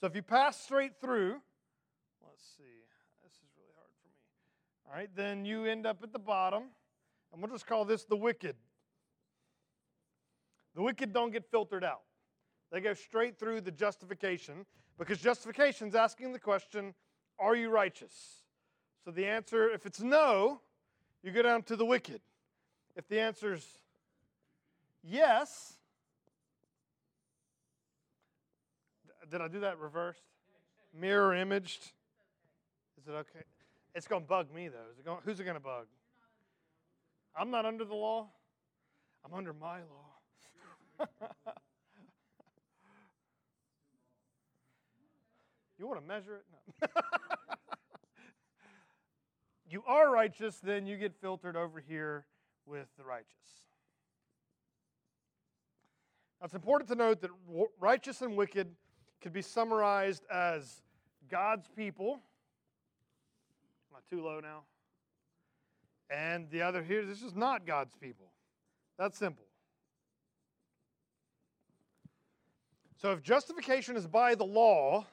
So, 0.00 0.06
if 0.06 0.16
you 0.16 0.22
pass 0.22 0.60
straight 0.60 1.00
through, 1.00 1.40
let's 2.26 2.42
see, 2.56 2.64
this 3.22 3.34
is 3.34 3.48
really 3.56 3.70
hard 3.76 3.90
for 4.02 4.08
me. 4.08 4.88
All 4.88 4.96
right, 4.96 5.10
then 5.14 5.44
you 5.44 5.66
end 5.66 5.86
up 5.86 6.02
at 6.02 6.12
the 6.12 6.18
bottom. 6.18 6.64
And 7.32 7.40
we'll 7.40 7.50
just 7.50 7.66
call 7.66 7.84
this 7.84 8.04
the 8.04 8.16
wicked. 8.16 8.56
The 10.74 10.82
wicked 10.82 11.12
don't 11.12 11.32
get 11.32 11.50
filtered 11.50 11.84
out. 11.84 12.02
They 12.70 12.80
go 12.80 12.94
straight 12.94 13.38
through 13.38 13.62
the 13.62 13.70
justification 13.70 14.66
because 14.98 15.18
justification 15.18 15.88
is 15.88 15.94
asking 15.94 16.32
the 16.32 16.38
question, 16.38 16.94
are 17.38 17.56
you 17.56 17.70
righteous? 17.70 18.42
So 19.04 19.10
the 19.10 19.26
answer, 19.26 19.70
if 19.70 19.86
it's 19.86 20.00
no, 20.00 20.60
you 21.22 21.32
go 21.32 21.42
down 21.42 21.62
to 21.64 21.76
the 21.76 21.84
wicked. 21.84 22.20
If 22.96 23.08
the 23.08 23.20
answer 23.20 23.54
is 23.54 23.66
yes, 25.02 25.74
did 29.30 29.40
I 29.40 29.48
do 29.48 29.60
that 29.60 29.78
reversed? 29.78 30.22
Mirror 30.92 31.36
imaged? 31.36 31.92
Is 33.00 33.08
it 33.08 33.12
okay? 33.12 33.44
It's 33.94 34.06
going 34.06 34.22
to 34.22 34.28
bug 34.28 34.52
me, 34.52 34.68
though. 34.68 34.90
Is 34.92 34.98
it 34.98 35.04
going, 35.04 35.18
who's 35.24 35.40
it 35.40 35.44
going 35.44 35.54
to 35.54 35.60
bug? 35.60 35.86
I'm 37.36 37.50
not 37.50 37.66
under 37.66 37.84
the 37.84 37.94
law. 37.94 38.28
I'm 39.24 39.34
under 39.34 39.52
my 39.52 39.78
law. 39.78 41.06
you 45.78 45.86
want 45.86 46.00
to 46.00 46.06
measure 46.06 46.36
it? 46.36 46.44
No. 46.82 46.88
you 49.70 49.82
are 49.86 50.10
righteous, 50.10 50.58
then 50.62 50.86
you 50.86 50.96
get 50.96 51.14
filtered 51.20 51.56
over 51.56 51.80
here 51.80 52.26
with 52.66 52.88
the 52.98 53.04
righteous. 53.04 53.34
Now, 56.40 56.46
it's 56.46 56.54
important 56.54 56.88
to 56.90 56.96
note 56.96 57.20
that 57.20 57.30
righteous 57.78 58.22
and 58.22 58.36
wicked 58.36 58.68
can 59.20 59.32
be 59.32 59.42
summarized 59.42 60.24
as 60.32 60.82
God's 61.30 61.68
people. 61.76 62.20
Am 63.90 63.96
I 63.98 64.00
too 64.08 64.24
low 64.24 64.40
now? 64.40 64.62
And 66.10 66.50
the 66.50 66.62
other 66.62 66.82
here, 66.82 67.04
this 67.06 67.22
is 67.22 67.34
not 67.36 67.66
God's 67.66 67.94
people. 68.00 68.26
That's 68.98 69.16
simple. 69.16 69.46
So 72.96 73.12
if 73.12 73.22
justification 73.22 73.96
is 73.96 74.06
by 74.06 74.34
the 74.34 74.44
law, 74.44 75.06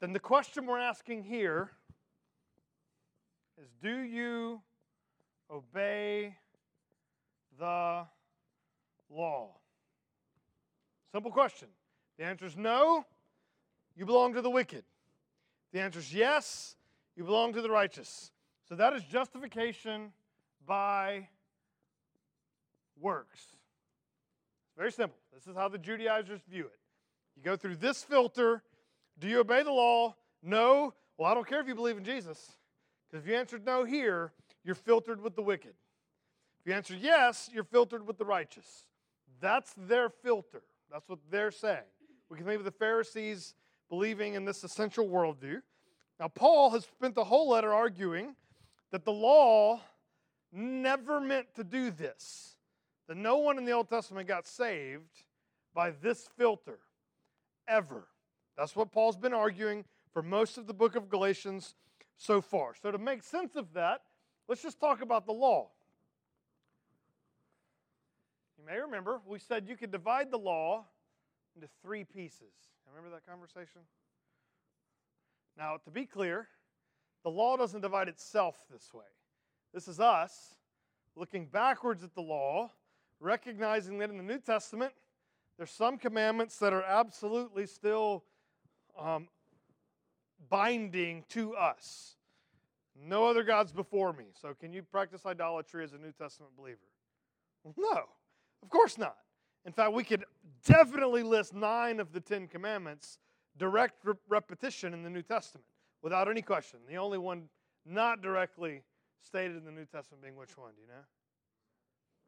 then 0.00 0.12
the 0.12 0.20
question 0.20 0.66
we're 0.66 0.78
asking 0.78 1.24
here 1.24 1.70
is 3.60 3.68
do 3.82 4.00
you 4.00 4.60
obey 5.50 6.36
the 7.58 8.06
law? 9.10 9.48
Simple 11.12 11.30
question. 11.32 11.68
The 12.18 12.24
answer 12.24 12.46
is 12.46 12.56
no, 12.56 13.04
you 13.96 14.06
belong 14.06 14.34
to 14.34 14.42
the 14.42 14.50
wicked. 14.50 14.84
The 15.72 15.80
answer 15.80 15.98
is 15.98 16.14
yes, 16.14 16.76
you 17.16 17.24
belong 17.24 17.52
to 17.54 17.62
the 17.62 17.70
righteous. 17.70 18.30
So 18.70 18.76
that 18.76 18.92
is 18.92 19.02
justification 19.02 20.12
by 20.64 21.26
works. 23.00 23.40
Very 24.78 24.92
simple. 24.92 25.18
This 25.34 25.48
is 25.48 25.56
how 25.56 25.68
the 25.68 25.76
Judaizers 25.76 26.40
view 26.48 26.66
it. 26.66 26.78
You 27.36 27.42
go 27.42 27.56
through 27.56 27.76
this 27.76 28.04
filter. 28.04 28.62
Do 29.18 29.26
you 29.26 29.40
obey 29.40 29.64
the 29.64 29.72
law? 29.72 30.14
No. 30.40 30.94
Well, 31.18 31.28
I 31.28 31.34
don't 31.34 31.48
care 31.48 31.60
if 31.60 31.66
you 31.66 31.74
believe 31.74 31.98
in 31.98 32.04
Jesus. 32.04 32.52
Because 33.10 33.24
if 33.24 33.28
you 33.28 33.36
answered 33.36 33.66
no 33.66 33.82
here, 33.82 34.30
you're 34.62 34.76
filtered 34.76 35.20
with 35.20 35.34
the 35.34 35.42
wicked. 35.42 35.74
If 36.60 36.66
you 36.68 36.72
answer 36.72 36.94
yes, 36.94 37.50
you're 37.52 37.64
filtered 37.64 38.06
with 38.06 38.18
the 38.18 38.24
righteous. 38.24 38.84
That's 39.40 39.74
their 39.76 40.10
filter. 40.10 40.62
That's 40.92 41.08
what 41.08 41.18
they're 41.28 41.50
saying. 41.50 41.82
We 42.28 42.36
can 42.36 42.46
think 42.46 42.60
of 42.60 42.64
the 42.64 42.70
Pharisees 42.70 43.54
believing 43.88 44.34
in 44.34 44.44
this 44.44 44.62
essential 44.62 45.08
worldview. 45.08 45.60
Now, 46.20 46.28
Paul 46.28 46.70
has 46.70 46.84
spent 46.84 47.16
the 47.16 47.24
whole 47.24 47.48
letter 47.48 47.74
arguing 47.74 48.36
that 48.90 49.04
the 49.04 49.12
law 49.12 49.80
never 50.52 51.20
meant 51.20 51.54
to 51.54 51.64
do 51.64 51.90
this, 51.90 52.56
that 53.06 53.16
no 53.16 53.38
one 53.38 53.58
in 53.58 53.64
the 53.64 53.72
Old 53.72 53.88
Testament 53.88 54.26
got 54.26 54.46
saved 54.46 55.24
by 55.74 55.90
this 55.90 56.28
filter, 56.36 56.78
ever. 57.68 58.08
That's 58.56 58.74
what 58.74 58.90
Paul's 58.92 59.16
been 59.16 59.32
arguing 59.32 59.84
for 60.12 60.22
most 60.22 60.58
of 60.58 60.66
the 60.66 60.74
book 60.74 60.96
of 60.96 61.08
Galatians 61.08 61.74
so 62.16 62.40
far. 62.40 62.74
So, 62.82 62.90
to 62.90 62.98
make 62.98 63.22
sense 63.22 63.56
of 63.56 63.72
that, 63.74 64.02
let's 64.48 64.62
just 64.62 64.80
talk 64.80 65.02
about 65.02 65.26
the 65.26 65.32
law. 65.32 65.68
You 68.58 68.66
may 68.66 68.80
remember 68.80 69.20
we 69.26 69.38
said 69.38 69.66
you 69.68 69.76
could 69.76 69.90
divide 69.90 70.30
the 70.30 70.38
law 70.38 70.84
into 71.54 71.68
three 71.82 72.04
pieces. 72.04 72.52
Remember 72.88 73.14
that 73.16 73.26
conversation? 73.26 73.82
Now, 75.56 75.78
to 75.84 75.90
be 75.90 76.04
clear, 76.04 76.48
the 77.22 77.30
law 77.30 77.56
doesn't 77.56 77.80
divide 77.80 78.08
itself 78.08 78.64
this 78.70 78.92
way. 78.94 79.04
This 79.72 79.88
is 79.88 80.00
us 80.00 80.54
looking 81.16 81.46
backwards 81.46 82.02
at 82.02 82.14
the 82.14 82.20
law, 82.20 82.70
recognizing 83.20 83.98
that 83.98 84.10
in 84.10 84.16
the 84.16 84.22
New 84.22 84.38
Testament, 84.38 84.92
there's 85.56 85.70
some 85.70 85.98
commandments 85.98 86.56
that 86.58 86.72
are 86.72 86.82
absolutely 86.82 87.66
still 87.66 88.24
um, 88.98 89.28
binding 90.48 91.24
to 91.28 91.54
us. 91.54 92.16
No 93.02 93.26
other 93.26 93.42
gods 93.42 93.72
before 93.72 94.12
me. 94.12 94.26
So, 94.40 94.54
can 94.58 94.72
you 94.72 94.82
practice 94.82 95.26
idolatry 95.26 95.84
as 95.84 95.92
a 95.92 95.98
New 95.98 96.12
Testament 96.12 96.52
believer? 96.56 96.78
No, 97.76 98.04
of 98.62 98.68
course 98.68 98.98
not. 98.98 99.16
In 99.66 99.72
fact, 99.72 99.92
we 99.92 100.04
could 100.04 100.24
definitely 100.64 101.22
list 101.22 101.54
nine 101.54 102.00
of 102.00 102.12
the 102.12 102.20
Ten 102.20 102.46
Commandments 102.46 103.18
direct 103.58 104.04
re- 104.04 104.14
repetition 104.28 104.94
in 104.94 105.02
the 105.02 105.10
New 105.10 105.22
Testament 105.22 105.66
without 106.02 106.28
any 106.28 106.42
question. 106.42 106.80
The 106.88 106.96
only 106.96 107.18
one 107.18 107.48
not 107.86 108.22
directly 108.22 108.82
stated 109.20 109.56
in 109.56 109.64
the 109.64 109.72
New 109.72 109.84
Testament 109.84 110.22
being 110.22 110.36
which 110.36 110.56
one? 110.56 110.72
Do 110.74 110.82
you 110.82 110.88
know? 110.88 111.04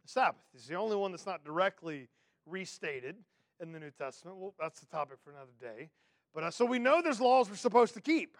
The 0.03 0.09
Sabbath 0.09 0.45
is 0.55 0.67
the 0.67 0.75
only 0.75 0.97
one 0.97 1.13
that's 1.13 1.27
not 1.27 1.45
directly 1.45 2.09
restated 2.47 3.17
in 3.61 3.73
the 3.73 3.79
New 3.79 3.91
Testament. 3.91 4.37
Well, 4.37 4.55
that's 4.61 4.81
the 4.81 4.87
topic 4.87 5.19
for 5.23 5.31
another 5.31 5.53
day. 5.61 5.91
But 6.35 6.45
uh, 6.45 6.51
so 6.51 6.65
we 6.65 6.79
know 6.79 7.01
there's 7.03 7.21
laws 7.21 7.49
we're 7.49 7.57
supposed 7.57 7.95
to 7.95 8.01
keep. 8.01 8.37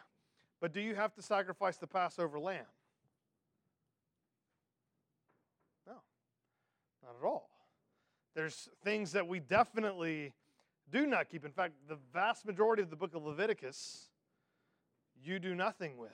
But 0.61 0.73
do 0.73 0.81
you 0.81 0.95
have 0.95 1.15
to 1.15 1.23
sacrifice 1.23 1.77
the 1.77 1.87
Passover 1.87 2.39
lamb? 2.39 2.65
No, 5.87 5.95
not 7.03 7.17
at 7.21 7.27
all. 7.27 7.51
There's 8.35 8.69
things 8.83 9.13
that 9.13 9.27
we 9.27 9.41
definitely 9.41 10.33
do 10.91 11.07
not 11.07 11.29
keep. 11.29 11.45
In 11.45 11.53
fact, 11.53 11.75
the 11.89 11.99
vast 12.13 12.47
majority 12.47 12.83
of 12.83 12.91
the 12.91 12.97
book 12.97 13.15
of 13.15 13.25
Leviticus, 13.25 14.09
you 15.25 15.39
do 15.39 15.55
nothing 15.55 15.97
with. 15.97 16.11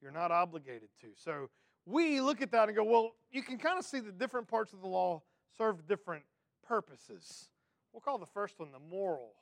You're 0.00 0.12
not 0.12 0.30
obligated 0.30 0.88
to. 1.00 1.08
So 1.16 1.48
we 1.86 2.20
look 2.20 2.42
at 2.42 2.50
that 2.52 2.68
and 2.68 2.76
go, 2.76 2.84
well, 2.84 3.12
you 3.30 3.42
can 3.42 3.58
kind 3.58 3.78
of 3.78 3.84
see 3.84 4.00
the 4.00 4.12
different 4.12 4.48
parts 4.48 4.72
of 4.72 4.80
the 4.80 4.88
law 4.88 5.22
serve 5.56 5.86
different 5.86 6.24
purposes. 6.66 7.48
We'll 7.92 8.00
call 8.00 8.18
the 8.18 8.26
first 8.26 8.58
one 8.58 8.72
the 8.72 8.78
moral. 8.78 9.32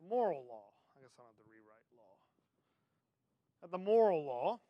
The 0.00 0.08
moral 0.08 0.44
law. 0.48 0.70
I 0.96 1.00
guess 1.00 1.10
I 1.18 1.22
don't 1.22 1.30
have 1.30 1.44
to 1.44 1.50
rewrite 1.50 1.86
law. 1.96 2.14
Uh, 3.62 3.66
the 3.70 3.78
moral 3.78 4.24
law. 4.24 4.60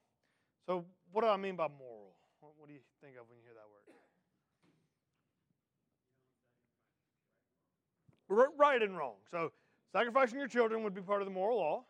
So, 0.67 0.85
what 1.13 1.23
do 1.23 1.29
I 1.29 1.37
mean 1.37 1.57
by 1.57 1.69
moral? 1.69 2.15
What 2.41 2.67
do 2.67 2.73
you 2.73 2.81
think 3.01 3.17
of 3.17 3.29
when 3.29 3.39
you 3.39 3.45
hear 3.45 3.55
that 3.55 3.69
word? 3.71 3.83
right 8.59 8.81
and 8.81 8.97
wrong. 8.97 9.17
So, 9.31 9.53
sacrificing 9.93 10.39
your 10.39 10.49
children 10.49 10.83
would 10.83 10.95
be 10.95 11.03
part 11.03 11.21
of 11.21 11.27
the 11.27 11.35
moral 11.35 11.59
law. 11.59 11.85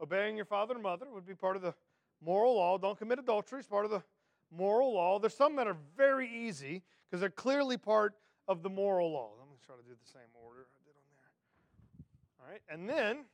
Obeying 0.00 0.36
your 0.36 0.44
father 0.44 0.74
and 0.74 0.82
mother 0.82 1.06
would 1.12 1.26
be 1.26 1.34
part 1.34 1.56
of 1.56 1.62
the 1.62 1.74
moral 2.20 2.56
law. 2.56 2.78
Don't 2.78 2.98
commit 2.98 3.18
adultery 3.18 3.60
is 3.60 3.66
part 3.66 3.84
of 3.84 3.90
the 3.90 4.02
moral 4.50 4.94
law. 4.94 5.18
There's 5.18 5.34
some 5.34 5.56
that 5.56 5.66
are 5.66 5.76
very 5.96 6.28
easy 6.28 6.82
because 7.04 7.20
they're 7.20 7.30
clearly 7.30 7.76
part 7.76 8.14
of 8.48 8.62
the 8.62 8.70
moral 8.70 9.12
law. 9.12 9.30
Let 9.38 9.48
me 9.48 9.56
try 9.64 9.76
to 9.76 9.82
do 9.82 9.94
the 9.94 10.10
same 10.10 10.28
order 10.34 10.66
I 10.74 10.80
did 10.84 10.94
on 10.96 11.08
there. 11.16 12.40
All 12.40 12.50
right, 12.50 12.62
and 12.68 12.88
then 12.88 13.24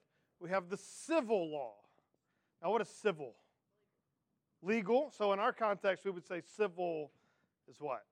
we 0.40 0.50
have 0.50 0.68
the 0.68 0.76
civil 0.76 1.50
law. 1.50 1.74
Now, 2.62 2.70
what 2.70 2.80
is 2.80 2.88
civil? 2.88 3.34
Legal. 4.62 5.12
So, 5.16 5.32
in 5.32 5.38
our 5.40 5.52
context, 5.52 6.04
we 6.04 6.12
would 6.12 6.26
say 6.26 6.42
civil 6.56 7.10
is 7.68 7.80
what? 7.80 8.04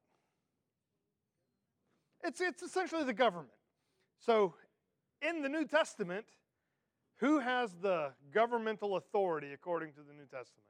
It's, 2.22 2.40
it's 2.40 2.62
essentially 2.62 3.04
the 3.04 3.14
government. 3.14 3.50
So, 4.18 4.54
in 5.22 5.42
the 5.42 5.48
New 5.48 5.64
Testament, 5.64 6.26
who 7.20 7.38
has 7.38 7.74
the 7.82 8.12
governmental 8.32 8.96
authority 8.96 9.52
according 9.52 9.92
to 9.92 10.00
the 10.00 10.12
New 10.12 10.24
Testament? 10.24 10.64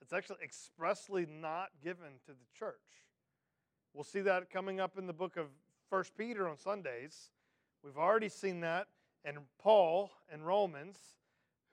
It's 0.00 0.12
actually 0.12 0.42
expressly 0.42 1.26
not 1.26 1.70
given 1.82 2.20
to 2.26 2.32
the 2.32 2.58
church. 2.58 2.76
We'll 3.92 4.04
see 4.04 4.20
that 4.20 4.50
coming 4.50 4.80
up 4.80 4.96
in 4.98 5.06
the 5.06 5.12
book 5.12 5.36
of 5.36 5.46
First 5.90 6.16
Peter 6.16 6.48
on 6.48 6.56
Sundays. 6.56 7.30
We've 7.82 7.98
already 7.98 8.28
seen 8.28 8.60
that 8.60 8.86
in 9.24 9.38
Paul 9.60 10.10
and 10.32 10.46
Romans. 10.46 10.96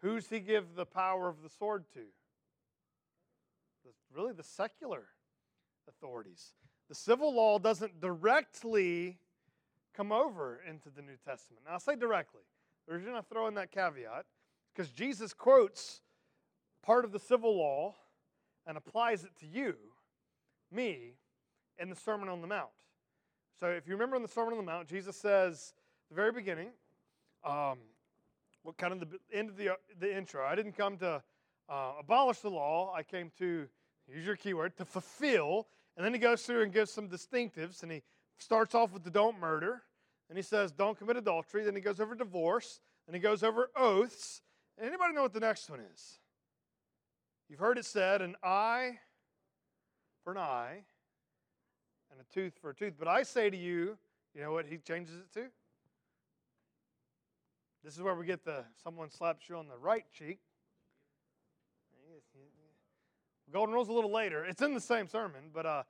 Who's 0.02 0.30
he 0.30 0.40
give 0.40 0.76
the 0.76 0.86
power 0.86 1.30
of 1.30 1.44
the 1.44 1.50
sword 1.50 1.86
to? 1.94 2.02
Really, 4.16 4.34
the 4.34 4.44
secular 4.44 5.04
authorities. 5.88 6.54
The 6.88 6.96
civil 6.96 7.34
law 7.36 7.60
doesn't 7.60 8.02
directly 8.02 9.20
come 10.00 10.12
over 10.13 10.62
into 10.65 10.89
the 10.89 11.01
New 11.01 11.18
Testament. 11.25 11.63
Now, 11.65 11.74
I'll 11.74 11.79
say 11.82 11.98
directly. 11.98 12.39
The 12.88 12.96
reason 12.96 13.15
I 13.15 13.22
throw 13.22 13.48
in 13.48 13.56
that 13.56 13.70
caveat 13.70 14.25
because 14.74 14.91
Jesus 14.91 15.34
quotes 15.34 16.00
part 16.82 17.03
of 17.03 17.12
the 17.12 17.20
civil 17.20 17.58
law 17.58 17.96
and 18.65 18.77
applies 18.77 19.25
it 19.25 19.32
to 19.41 19.46
you, 19.46 19.75
me, 20.72 21.15
in 21.77 21.89
the 21.89 21.98
Sermon 21.98 22.29
on 22.29 22.39
the 22.39 22.48
Mount. 22.48 22.70
So, 23.60 23.68
if 23.68 23.88
you 23.88 23.94
remember 23.94 24.15
in 24.15 24.22
the 24.22 24.29
Sermon 24.29 24.53
on 24.53 24.58
the 24.58 24.72
Mount, 24.72 24.88
Jesus 24.88 25.18
says, 25.18 25.74
the 26.08 26.15
very 26.15 26.32
beginning, 26.32 26.70
um, 27.44 27.79
what 28.63 28.77
kind 28.77 28.94
of 28.94 29.01
the 29.01 29.20
end 29.34 29.50
of 29.50 29.58
the, 29.58 29.72
the 30.00 30.15
intro, 30.15 30.46
I 30.46 30.56
didn't 30.56 30.77
come 30.77 30.96
to 31.00 31.22
uh, 31.68 31.91
abolish 32.00 32.39
the 32.39 32.50
law, 32.50 32.94
I 32.96 33.03
came 33.03 33.32
to, 33.39 33.68
use 34.08 34.25
your 34.25 34.38
keyword, 34.38 34.77
to 34.77 34.86
fulfill 34.86 35.68
and 36.00 36.06
then 36.06 36.13
he 36.13 36.20
goes 36.20 36.44
through 36.44 36.63
and 36.63 36.72
gives 36.72 36.91
some 36.91 37.10
distinctives, 37.10 37.84
and 37.84 37.91
he 37.91 38.01
starts 38.38 38.74
off 38.74 38.94
with 38.94 39.03
the 39.03 39.10
don't 39.10 39.38
murder, 39.38 39.82
and 40.30 40.38
he 40.38 40.42
says 40.42 40.72
don't 40.72 40.98
commit 40.98 41.18
adultery. 41.18 41.64
Then 41.64 41.76
he 41.76 41.82
goes 41.82 42.00
over 42.00 42.16
divorce, 42.16 42.80
and 43.08 43.16
he 43.16 43.20
goes 43.20 43.44
over 43.44 43.70
oaths, 43.76 44.42
And 44.78 44.88
Anybody 44.88 45.14
know 45.14 45.24
what 45.24 45.34
the 45.34 45.40
next 45.40 45.70
one 45.70 45.82
is? 45.94 46.20
You've 47.50 47.60
heard 47.60 47.80
it 47.80 47.86
said, 47.86 48.22
an 48.22 48.36
eye 48.44 49.00
for 50.24 50.32
an 50.32 50.38
eye 50.38 50.84
and 52.12 52.22
a 52.22 52.34
tooth 52.34 52.54
for 52.62 52.70
a 52.70 52.76
tooth. 52.76 52.94
But 52.98 53.08
I 53.08 53.24
say 53.24 53.50
to 53.50 53.58
you, 53.58 53.98
you 54.36 54.42
know 54.42 54.52
what 54.52 54.68
he 54.68 54.78
changes 54.78 55.16
it 55.16 55.34
to? 55.34 55.48
This 57.84 57.96
is 57.96 58.02
where 58.02 58.14
we 58.14 58.26
get 58.26 58.46
the 58.46 58.66
someone 58.84 59.10
slaps 59.10 59.50
you 59.50 59.56
on 59.56 59.68
the 59.68 59.78
right 59.78 60.06
cheek. 60.12 60.40
Golden 63.52 63.74
Rule's 63.74 63.90
a 63.90 63.94
little 63.94 64.12
later. 64.12 64.46
It's 64.46 64.62
in 64.62 64.76
the 64.76 64.82
same 64.82 65.08
sermon, 65.08 65.50
but 65.52 65.66
uh, 65.66 65.84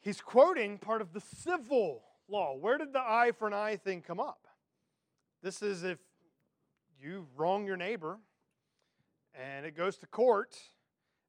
he's 0.00 0.20
quoting 0.20 0.78
part 0.78 1.02
of 1.02 1.12
the 1.12 1.20
civil 1.20 2.04
law. 2.28 2.56
Where 2.56 2.78
did 2.78 2.92
the 2.92 3.00
eye 3.00 3.32
for 3.38 3.46
an 3.46 3.54
eye 3.54 3.76
thing 3.76 4.02
come 4.02 4.20
up? 4.20 4.46
This 5.42 5.62
is 5.62 5.84
if 5.84 5.98
you 7.00 7.26
wrong 7.36 7.66
your 7.66 7.76
neighbor 7.76 8.18
and 9.34 9.66
it 9.66 9.76
goes 9.76 9.96
to 9.98 10.06
court, 10.06 10.56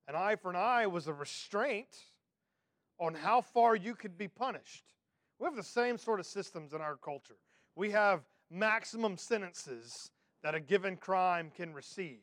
an 0.08 0.16
eye 0.16 0.36
for 0.36 0.50
an 0.50 0.56
eye 0.56 0.88
was 0.88 1.08
a 1.08 1.14
restraint 1.14 1.98
on 3.00 3.14
how 3.14 3.42
far 3.42 3.75
you 3.75 3.96
could 3.96 4.18
be 4.18 4.28
punished. 4.28 4.86
We 5.40 5.46
have 5.46 5.56
the 5.56 5.64
same 5.64 5.98
sort 5.98 6.20
of 6.20 6.25
systems 6.25 6.74
in 6.74 6.82
our 6.82 6.96
culture. 6.96 7.36
We 7.75 7.92
have 7.92 8.22
maximum 8.50 9.18
sentences 9.18 10.12
that 10.44 10.56
a 10.56 10.60
given 10.60 10.96
crime 10.96 11.52
can 11.56 11.74
receive. 11.74 12.20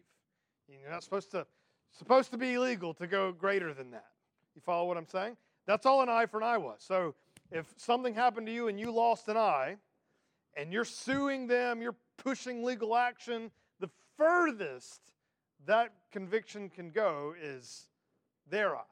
You're 0.68 0.90
not 0.90 1.02
supposed 1.02 1.30
to 1.32 1.46
supposed 1.90 2.30
to 2.30 2.38
be 2.38 2.54
illegal 2.54 2.94
to 2.94 3.06
go 3.06 3.32
greater 3.32 3.74
than 3.74 3.90
that. 3.90 4.06
You 4.54 4.62
follow 4.62 4.86
what 4.86 4.96
I'm 4.96 5.06
saying? 5.06 5.36
That's 5.66 5.84
all 5.84 6.00
an 6.00 6.08
eye 6.08 6.26
for 6.26 6.38
an 6.38 6.44
eye 6.44 6.56
was. 6.56 6.82
So 6.86 7.14
if 7.52 7.72
something 7.76 8.14
happened 8.14 8.46
to 8.46 8.52
you 8.52 8.68
and 8.68 8.80
you 8.80 8.90
lost 8.90 9.28
an 9.28 9.36
eye, 9.36 9.76
and 10.56 10.72
you're 10.72 10.84
suing 10.84 11.46
them, 11.46 11.80
you're 11.80 11.96
pushing 12.18 12.62
legal 12.64 12.94
action, 12.94 13.50
the 13.80 13.88
furthest 14.16 15.00
that 15.66 15.92
conviction 16.10 16.68
can 16.68 16.90
go 16.90 17.34
is 17.40 17.86
their 18.50 18.76
eye. 18.76 18.82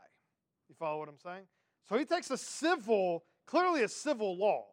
You 0.68 0.74
follow 0.78 0.98
what 0.98 1.08
I'm 1.08 1.18
saying? 1.18 1.42
So 1.88 1.98
he 1.98 2.04
takes 2.04 2.30
a 2.30 2.38
civil, 2.38 3.24
clearly 3.46 3.82
a 3.82 3.88
civil 3.88 4.36
law, 4.36 4.66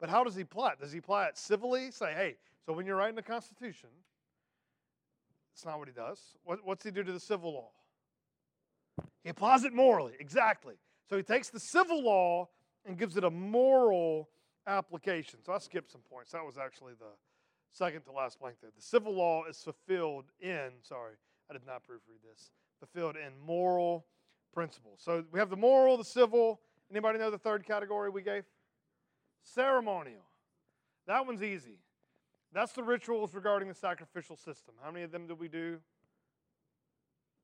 but 0.00 0.08
how 0.08 0.24
does 0.24 0.34
he 0.34 0.42
apply 0.42 0.72
it? 0.72 0.80
Does 0.80 0.92
he 0.92 0.98
apply 0.98 1.26
it 1.26 1.36
civilly? 1.36 1.90
Say, 1.90 2.12
hey, 2.14 2.36
so 2.64 2.72
when 2.72 2.86
you're 2.86 2.96
writing 2.96 3.16
the 3.16 3.22
Constitution, 3.22 3.90
it's 5.52 5.64
not 5.64 5.78
what 5.78 5.88
he 5.88 5.94
does. 5.94 6.20
What, 6.44 6.60
what's 6.64 6.84
he 6.84 6.90
do 6.90 7.02
to 7.02 7.12
the 7.12 7.20
civil 7.20 7.52
law? 7.52 7.70
He 9.22 9.30
applies 9.30 9.64
it 9.64 9.74
morally, 9.74 10.14
exactly. 10.18 10.76
So 11.10 11.16
he 11.16 11.22
takes 11.22 11.50
the 11.50 11.60
civil 11.60 12.02
law 12.02 12.48
and 12.86 12.98
gives 12.98 13.16
it 13.16 13.24
a 13.24 13.30
moral 13.30 14.28
application. 14.66 15.40
So 15.44 15.52
I 15.52 15.58
skipped 15.58 15.90
some 15.90 16.02
points. 16.10 16.32
That 16.32 16.44
was 16.44 16.58
actually 16.58 16.94
the 16.98 17.16
second 17.72 18.02
to 18.02 18.12
last 18.12 18.38
blank 18.40 18.56
there. 18.60 18.70
The 18.74 18.82
civil 18.82 19.14
law 19.14 19.44
is 19.44 19.58
fulfilled 19.58 20.26
in, 20.40 20.70
sorry, 20.82 21.14
I 21.50 21.52
did 21.54 21.66
not 21.66 21.82
proofread 21.82 22.22
this, 22.28 22.50
fulfilled 22.78 23.16
in 23.16 23.32
moral 23.44 24.06
principles. 24.52 25.00
So 25.02 25.24
we 25.32 25.38
have 25.38 25.50
the 25.50 25.56
moral, 25.56 25.96
the 25.96 26.04
civil. 26.04 26.60
Anybody 26.90 27.18
know 27.18 27.30
the 27.30 27.38
third 27.38 27.66
category 27.66 28.10
we 28.10 28.22
gave? 28.22 28.44
Ceremonial. 29.42 30.24
That 31.06 31.26
one's 31.26 31.42
easy. 31.42 31.78
That's 32.52 32.72
the 32.72 32.82
rituals 32.82 33.34
regarding 33.34 33.68
the 33.68 33.74
sacrificial 33.74 34.36
system. 34.36 34.74
How 34.82 34.90
many 34.90 35.04
of 35.04 35.12
them 35.12 35.26
did 35.26 35.38
we 35.38 35.48
do? 35.48 35.78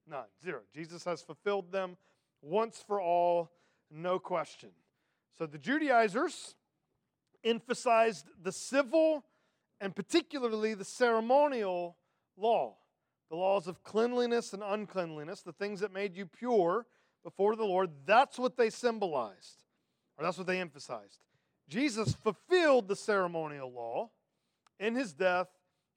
None. 0.09 0.25
Zero. 0.43 0.61
Jesus 0.75 1.05
has 1.05 1.23
fulfilled 1.23 1.73
them 1.73 1.97
once 2.43 2.83
for 2.87 3.01
all, 3.01 3.51
no 3.91 4.19
question. 4.19 4.71
So 5.39 5.47
the 5.47 5.59
Judaizers 5.59 6.55
emphasized 7.43 8.27
the 8.43 8.53
civil 8.53 9.25
and 9.81 9.95
particularly 9.95 10.75
the 10.75 10.85
ceremonial 10.85 11.97
law, 12.37 12.77
the 13.31 13.37
laws 13.37 13.67
of 13.67 13.83
cleanliness 13.83 14.53
and 14.53 14.63
uncleanliness, 14.63 15.43
the 15.43 15.53
things 15.53 15.81
that 15.81 15.93
made 15.93 16.17
you 16.17 16.27
pure 16.27 16.87
before 17.23 17.57
the 17.57 17.65
Lord. 17.65 17.91
That's 18.07 18.39
what 18.39 18.57
they 18.57 18.71
symbolized, 18.71 19.65
or 20.17 20.25
that's 20.25 20.39
what 20.39 20.47
they 20.47 20.61
emphasized. 20.61 21.19
Jesus 21.69 22.15
fulfilled 22.15 22.89
the 22.89 22.97
ceremonial 22.97 23.73
law 23.73 24.11
in 24.79 24.95
his 24.95 25.13
death 25.13 25.49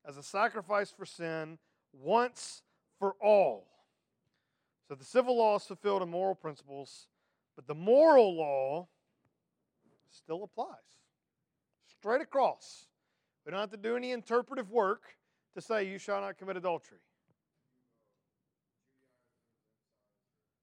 as 0.05 0.17
a 0.17 0.23
sacrifice 0.23 0.91
for 0.91 1.05
sin 1.05 1.59
once 1.93 2.62
for 2.99 3.15
all. 3.21 3.67
So 4.88 4.95
the 4.95 5.05
civil 5.05 5.38
law 5.38 5.57
is 5.57 5.63
fulfilled 5.63 6.01
in 6.01 6.09
moral 6.09 6.35
principles, 6.35 7.07
but 7.55 7.67
the 7.67 7.75
moral 7.75 8.35
law 8.35 8.88
still 10.11 10.43
applies. 10.43 10.75
Straight 11.99 12.21
across. 12.21 12.87
We 13.45 13.51
don't 13.51 13.59
have 13.59 13.71
to 13.71 13.77
do 13.77 13.95
any 13.95 14.11
interpretive 14.11 14.71
work 14.71 15.03
to 15.55 15.61
say, 15.61 15.89
You 15.89 15.97
shall 15.97 16.21
not 16.21 16.37
commit 16.37 16.57
adultery. 16.57 16.99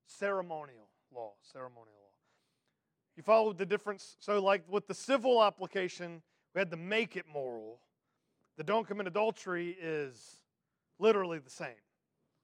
Ceremonial 0.07 0.89
law. 1.15 1.33
Ceremonial 1.43 1.95
law. 2.01 2.05
You 3.17 3.23
follow 3.23 3.53
the 3.53 3.67
difference? 3.67 4.17
So, 4.21 4.43
like 4.43 4.63
with 4.69 4.87
the 4.87 4.95
civil 4.95 5.43
application, 5.43 6.23
we 6.55 6.61
had 6.61 6.71
to 6.71 6.77
make 6.77 7.17
it 7.17 7.25
moral. 7.33 7.81
The 8.57 8.65
don't 8.65 8.87
commit 8.87 9.07
adultery 9.07 9.77
is 9.81 10.41
literally 10.99 11.39
the 11.39 11.51
same 11.51 11.83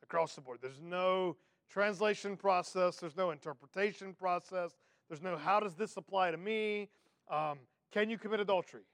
across 0.02 0.34
the 0.34 0.40
board. 0.40 0.58
There's 0.60 0.80
no 0.80 1.36
translation 1.68 2.36
process, 2.36 2.96
there's 2.96 3.16
no 3.16 3.30
interpretation 3.30 4.12
process, 4.12 4.72
there's 5.10 5.20
no 5.20 5.36
how 5.36 5.60
does 5.60 5.74
this 5.74 5.96
apply 5.96 6.30
to 6.30 6.36
me? 6.38 6.88
Um, 7.28 7.58
can 7.92 8.08
you 8.08 8.16
commit 8.16 8.40
adultery? 8.40 8.84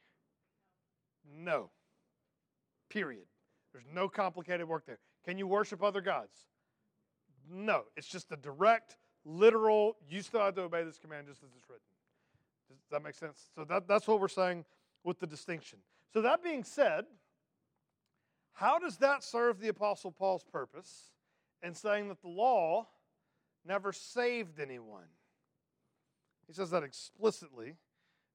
No. 1.38 1.70
Period. 2.88 3.26
There's 3.72 3.84
no 3.92 4.08
complicated 4.08 4.66
work 4.66 4.86
there. 4.86 4.98
Can 5.26 5.36
you 5.36 5.46
worship 5.46 5.82
other 5.82 6.00
gods? 6.00 6.46
No. 7.48 7.82
It's 7.96 8.08
just 8.08 8.32
a 8.32 8.36
direct, 8.36 8.96
literal, 9.26 9.96
you 10.08 10.22
still 10.22 10.40
have 10.40 10.54
to 10.54 10.62
obey 10.62 10.84
this 10.84 10.98
command 10.98 11.26
just 11.26 11.42
as 11.42 11.50
it's 11.54 11.68
written. 11.68 11.82
Does 12.70 12.90
that 12.90 13.04
make 13.04 13.14
sense? 13.14 13.50
So 13.54 13.64
that, 13.64 13.86
that's 13.86 14.08
what 14.08 14.18
we're 14.18 14.28
saying 14.28 14.64
with 15.04 15.20
the 15.20 15.26
distinction. 15.26 15.78
So, 16.12 16.22
that 16.22 16.42
being 16.42 16.64
said, 16.64 17.04
how 18.52 18.78
does 18.78 18.96
that 18.98 19.22
serve 19.22 19.60
the 19.60 19.68
Apostle 19.68 20.10
Paul's 20.10 20.44
purpose 20.44 21.10
in 21.62 21.74
saying 21.74 22.08
that 22.08 22.22
the 22.22 22.28
law 22.28 22.86
never 23.66 23.92
saved 23.92 24.58
anyone? 24.58 25.04
He 26.46 26.52
says 26.52 26.70
that 26.70 26.82
explicitly 26.82 27.74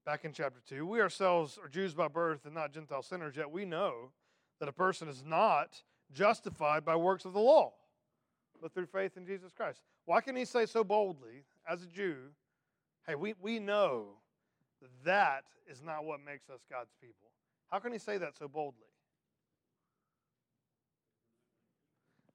back 0.06 0.26
in 0.26 0.34
chapter 0.34 0.60
2. 0.67 0.86
We 0.86 1.02
ourselves 1.02 1.58
are 1.62 1.69
Jews 1.69 1.93
by 1.93 2.08
birth 2.08 2.45
and 2.45 2.54
not 2.54 2.74
Gentile 2.74 3.02
sinners, 3.02 3.36
yet 3.36 3.52
we 3.52 3.65
know 3.65 4.12
that 4.60 4.69
a 4.69 4.74
person 4.74 5.08
is 5.08 5.24
not 5.26 5.82
justified 6.12 6.84
by 6.84 6.95
works 6.95 7.26
of 7.26 7.34
the 7.34 7.39
law, 7.39 7.74
but 8.62 8.74
through 8.74 8.88
faith 8.88 9.17
in 9.17 9.26
Jesus 9.26 9.52
Christ. 9.54 9.82
Why 10.06 10.21
can 10.21 10.36
he 10.36 10.45
say 10.45 10.65
so 10.65 10.84
boldly, 10.84 11.45
as 11.67 11.84
a 11.84 11.88
Jew, 11.88 12.17
hey, 13.08 13.15
we, 13.15 13.34
we 13.41 13.60
know 13.60 14.17
that 14.82 14.89
that 15.06 15.43
is 15.69 15.82
not 15.82 16.04
what 16.04 16.19
makes 16.24 16.50
us 16.50 16.62
God's 16.69 16.93
people? 17.00 17.32
How 17.71 17.80
can 17.80 17.93
he 17.93 18.00
say 18.00 18.17
that 18.17 18.36
so 18.38 18.47
boldly? 18.47 18.88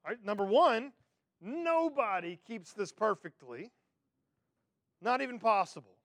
All 0.04 0.12
right, 0.12 0.24
number 0.24 0.44
one, 0.44 0.92
nobody 1.40 2.38
keeps 2.46 2.72
this 2.72 2.92
perfectly. 2.92 3.72
Not 5.00 5.20
even 5.20 5.38
possible. 5.38 5.96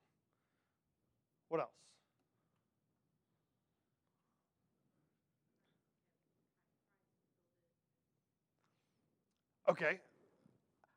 What 1.48 1.60
else? 1.60 1.70
Okay. 9.68 10.00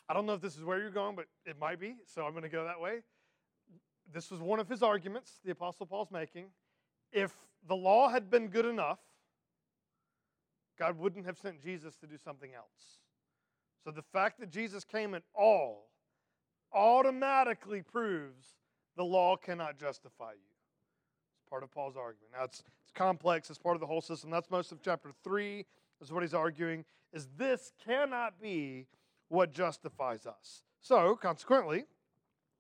I 0.08 0.14
don't 0.14 0.26
know 0.26 0.34
if 0.34 0.42
this 0.42 0.56
is 0.56 0.64
where 0.64 0.80
you're 0.80 0.92
going, 0.92 1.16
but 1.16 1.26
it 1.46 1.58
might 1.60 1.80
be, 1.80 1.96
so 2.06 2.26
I'm 2.26 2.32
going 2.32 2.44
to 2.44 2.50
go 2.50 2.66
that 2.66 2.80
way. 2.80 3.00
This 4.14 4.30
was 4.30 4.40
one 4.40 4.60
of 4.60 4.70
his 4.70 4.84
arguments 4.84 5.40
the 5.44 5.52
Apostle 5.52 5.86
Paul's 5.86 6.12
making. 6.12 6.48
If 7.12 7.32
the 7.68 7.76
law 7.76 8.10
had 8.10 8.30
been 8.30 8.50
good 8.50 8.66
enough, 8.66 9.00
God 10.78 11.00
wouldn't 11.00 11.26
have 11.26 11.38
sent 11.38 11.64
Jesus 11.64 11.96
to 11.98 12.08
do 12.08 12.18
something 12.18 12.54
else. 12.54 13.00
So 13.84 13.92
the 13.92 14.02
fact 14.02 14.40
that 14.40 14.50
Jesus 14.52 14.84
came 14.84 15.14
at 15.14 15.24
all 15.34 15.88
automatically 16.76 17.82
proves 17.82 18.48
the 18.96 19.04
law 19.04 19.36
cannot 19.36 19.80
justify 19.80 20.32
you. 20.32 20.52
It's 21.38 21.50
part 21.50 21.64
of 21.64 21.72
Paul's 21.72 21.98
argument. 21.98 22.34
Now, 22.38 22.44
it's, 22.44 22.64
it's 22.84 22.92
complex, 22.94 23.50
it's 23.50 23.60
part 23.60 23.76
of 23.76 23.82
the 23.82 23.88
whole 23.88 24.02
system. 24.02 24.30
That's 24.30 24.52
most 24.52 24.72
of 24.72 24.82
chapter 24.82 25.10
3, 25.24 25.66
is 26.02 26.12
what 26.12 26.24
he's 26.24 26.34
arguing, 26.34 26.86
is 27.14 27.28
this 27.38 27.72
cannot 27.86 28.42
be 28.42 28.88
what 29.30 29.52
justifies 29.52 30.26
us. 30.26 30.64
So, 30.82 31.16
consequently, 31.16 31.86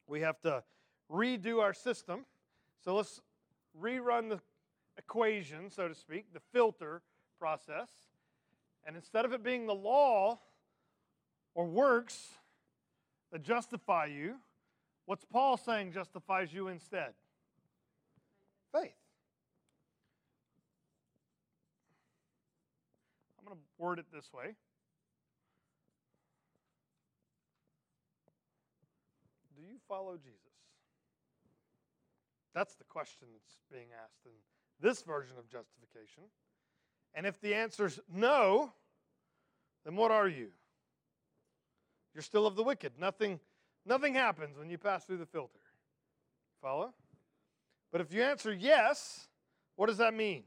we 0.08 0.22
have 0.22 0.40
to 0.42 0.64
redo 1.12 1.62
our 1.62 1.74
system. 1.74 2.26
So 2.84 2.96
let's 2.96 3.22
rerun 3.80 4.30
the 4.30 4.40
equation, 4.98 5.70
so 5.70 5.88
to 5.88 5.96
speak, 5.96 6.34
the 6.34 6.40
filter 6.54 7.02
process. 7.40 7.90
And 8.86 8.96
instead 8.96 9.26
of 9.26 9.34
it 9.34 9.44
being 9.44 9.66
the 9.66 9.76
law 9.76 10.40
or 11.54 11.66
works 11.66 12.30
that 13.36 13.44
justify 13.44 14.06
you, 14.06 14.36
What's 15.06 15.24
Paul 15.24 15.58
saying 15.58 15.92
justifies 15.92 16.52
you 16.52 16.68
instead? 16.68 17.14
Faith. 18.72 18.96
I'm 23.38 23.46
going 23.46 23.58
to 23.58 23.64
word 23.78 24.00
it 24.00 24.06
this 24.12 24.34
way. 24.34 24.56
Do 29.56 29.62
you 29.62 29.78
follow 29.88 30.18
Jesus? 30.18 30.40
That's 32.56 32.76
the 32.76 32.84
question 32.86 33.28
that's 33.34 33.58
being 33.72 33.90
asked 34.04 34.26
in 34.26 34.32
this 34.82 35.04
version 35.04 35.38
of 35.38 35.48
justification. 35.48 36.24
And 37.14 37.28
if 37.28 37.40
the 37.40 37.54
answer 37.54 37.86
is 37.86 38.00
no, 38.12 38.74
then 39.86 39.96
what 39.96 40.12
are 40.12 40.28
you? 40.28 40.48
You're 42.16 42.24
still 42.24 42.48
of 42.48 42.56
the 42.56 42.64
wicked. 42.64 42.94
Nothing, 42.98 43.42
nothing 43.86 44.16
happens 44.16 44.58
when 44.58 44.70
you 44.70 44.78
pass 44.78 45.04
through 45.04 45.18
the 45.18 45.26
filter. 45.26 45.60
Follow? 46.62 46.94
But 47.92 48.00
if 48.02 48.14
you 48.14 48.24
answer 48.24 48.54
yes, 48.54 49.28
what 49.76 49.88
does 49.88 49.98
that 49.98 50.14
mean? 50.14 50.44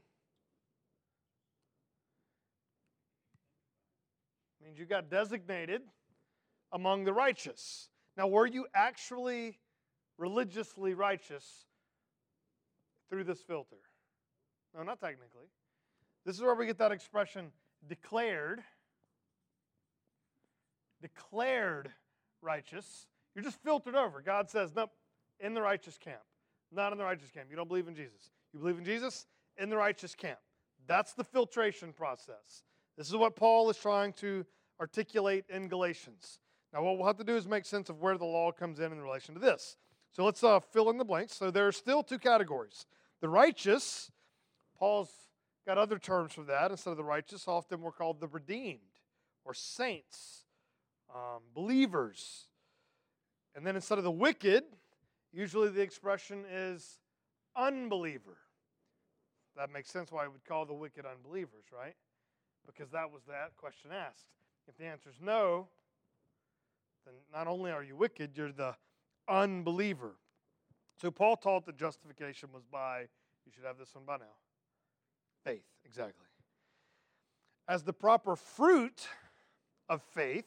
It 4.59 4.65
means 4.65 4.79
you 4.79 4.85
got 4.85 5.11
designated 5.11 5.83
among 6.71 7.03
the 7.03 7.13
righteous. 7.13 7.89
Now, 8.17 8.27
were 8.27 8.47
you 8.47 8.65
actually 8.73 9.59
religiously 10.17 10.95
righteous 10.95 11.65
through 13.09 13.25
this 13.25 13.41
filter? 13.41 13.77
No, 14.75 14.83
not 14.83 14.99
technically. 14.99 15.45
This 16.25 16.35
is 16.35 16.41
where 16.41 16.55
we 16.55 16.65
get 16.65 16.79
that 16.79 16.91
expression 16.91 17.51
declared. 17.87 18.61
Declared 21.01 21.91
righteous. 22.41 23.07
You're 23.35 23.43
just 23.43 23.61
filtered 23.63 23.95
over. 23.95 24.21
God 24.21 24.49
says, 24.49 24.71
nope, 24.75 24.91
in 25.39 25.53
the 25.53 25.61
righteous 25.61 25.97
camp. 25.97 26.21
Not 26.71 26.91
in 26.91 26.97
the 26.97 27.03
righteous 27.03 27.31
camp. 27.31 27.47
You 27.49 27.55
don't 27.55 27.67
believe 27.67 27.87
in 27.87 27.95
Jesus. 27.95 28.31
You 28.53 28.59
believe 28.59 28.77
in 28.77 28.85
Jesus? 28.85 29.25
In 29.57 29.69
the 29.69 29.77
righteous 29.77 30.15
camp. 30.15 30.39
That's 30.87 31.13
the 31.13 31.23
filtration 31.23 31.93
process. 31.93 32.63
This 32.97 33.07
is 33.07 33.15
what 33.15 33.35
Paul 33.35 33.69
is 33.69 33.77
trying 33.77 34.13
to 34.13 34.45
articulate 34.79 35.45
in 35.49 35.67
Galatians. 35.67 36.39
Now, 36.73 36.83
what 36.83 36.97
we'll 36.97 37.07
have 37.07 37.17
to 37.17 37.23
do 37.23 37.35
is 37.35 37.47
make 37.47 37.65
sense 37.65 37.89
of 37.89 37.99
where 38.01 38.17
the 38.17 38.25
law 38.25 38.51
comes 38.51 38.79
in 38.79 38.91
in 38.91 39.01
relation 39.01 39.33
to 39.33 39.39
this. 39.39 39.77
So 40.11 40.23
let's 40.25 40.43
uh, 40.43 40.59
fill 40.59 40.89
in 40.89 40.97
the 40.97 41.05
blanks. 41.05 41.35
So 41.35 41.51
there 41.51 41.67
are 41.67 41.71
still 41.71 42.03
two 42.03 42.19
categories. 42.19 42.85
The 43.21 43.29
righteous, 43.29 44.11
Paul's 44.77 45.11
got 45.65 45.77
other 45.77 45.99
terms 45.99 46.33
for 46.33 46.43
that. 46.43 46.71
Instead 46.71 46.91
of 46.91 46.97
the 46.97 47.03
righteous, 47.03 47.47
often 47.47 47.81
we're 47.81 47.91
called 47.91 48.19
the 48.19 48.27
redeemed 48.27 48.79
or 49.45 49.53
saints, 49.53 50.45
um, 51.13 51.41
believers. 51.53 52.45
And 53.55 53.65
then 53.65 53.75
instead 53.75 53.97
of 53.97 54.03
the 54.03 54.11
wicked, 54.11 54.63
usually 55.31 55.69
the 55.69 55.81
expression 55.81 56.45
is 56.51 56.99
unbeliever. 57.55 58.37
That 59.55 59.71
makes 59.71 59.89
sense 59.89 60.11
why 60.11 60.23
we 60.23 60.29
would 60.29 60.45
call 60.45 60.65
the 60.65 60.73
wicked 60.73 61.05
unbelievers, 61.05 61.65
right? 61.77 61.95
Because 62.65 62.91
that 62.91 63.11
was 63.11 63.23
that 63.27 63.57
question 63.57 63.91
asked. 63.91 64.27
If 64.67 64.77
the 64.77 64.85
answer 64.85 65.09
is 65.09 65.19
no, 65.21 65.67
then 67.05 67.15
not 67.33 67.47
only 67.47 67.71
are 67.71 67.83
you 67.83 67.95
wicked, 67.95 68.37
you're 68.37 68.51
the 68.51 68.75
unbeliever. 69.27 70.15
So 71.01 71.11
Paul 71.11 71.37
taught 71.37 71.65
that 71.65 71.77
justification 71.77 72.49
was 72.53 72.63
by, 72.71 73.01
you 73.45 73.51
should 73.53 73.65
have 73.65 73.77
this 73.77 73.95
one 73.95 74.05
by 74.05 74.17
now, 74.17 74.35
faith, 75.43 75.63
exactly. 75.85 76.27
As 77.67 77.83
the 77.83 77.93
proper 77.93 78.35
fruit 78.35 79.07
of 79.87 80.01
faith 80.01 80.45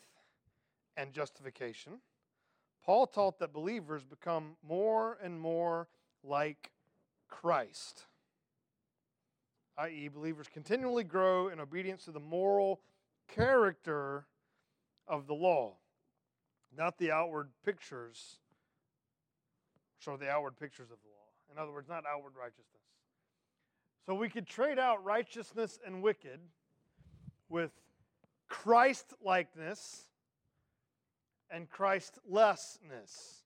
and 0.96 1.12
justification, 1.12 2.00
Paul 2.84 3.06
taught 3.06 3.38
that 3.38 3.52
believers 3.52 4.02
become 4.04 4.56
more 4.66 5.18
and 5.22 5.40
more 5.40 5.88
like 6.24 6.72
Christ, 7.28 8.04
i.e., 9.78 10.08
believers 10.08 10.46
continually 10.52 11.04
grow 11.04 11.48
in 11.48 11.60
obedience 11.60 12.04
to 12.04 12.12
the 12.12 12.20
moral 12.20 12.80
character 13.28 14.26
of 15.08 15.26
the 15.26 15.34
law, 15.34 15.74
not 16.76 16.98
the 16.98 17.10
outward 17.10 17.48
pictures, 17.64 18.36
show 19.98 20.16
the 20.16 20.28
outward 20.28 20.58
pictures 20.58 20.90
of 20.90 20.98
the 21.02 21.08
law. 21.08 21.52
In 21.52 21.58
other 21.58 21.72
words, 21.72 21.88
not 21.88 22.04
outward 22.06 22.32
righteousness. 22.38 22.66
So 24.06 24.14
we 24.14 24.28
could 24.28 24.46
trade 24.46 24.78
out 24.78 25.04
righteousness 25.04 25.78
and 25.86 26.02
wicked 26.02 26.40
with 27.48 27.70
Christ 28.48 29.14
likeness 29.24 30.08
and 31.52 31.70
Christlessness. 31.70 33.42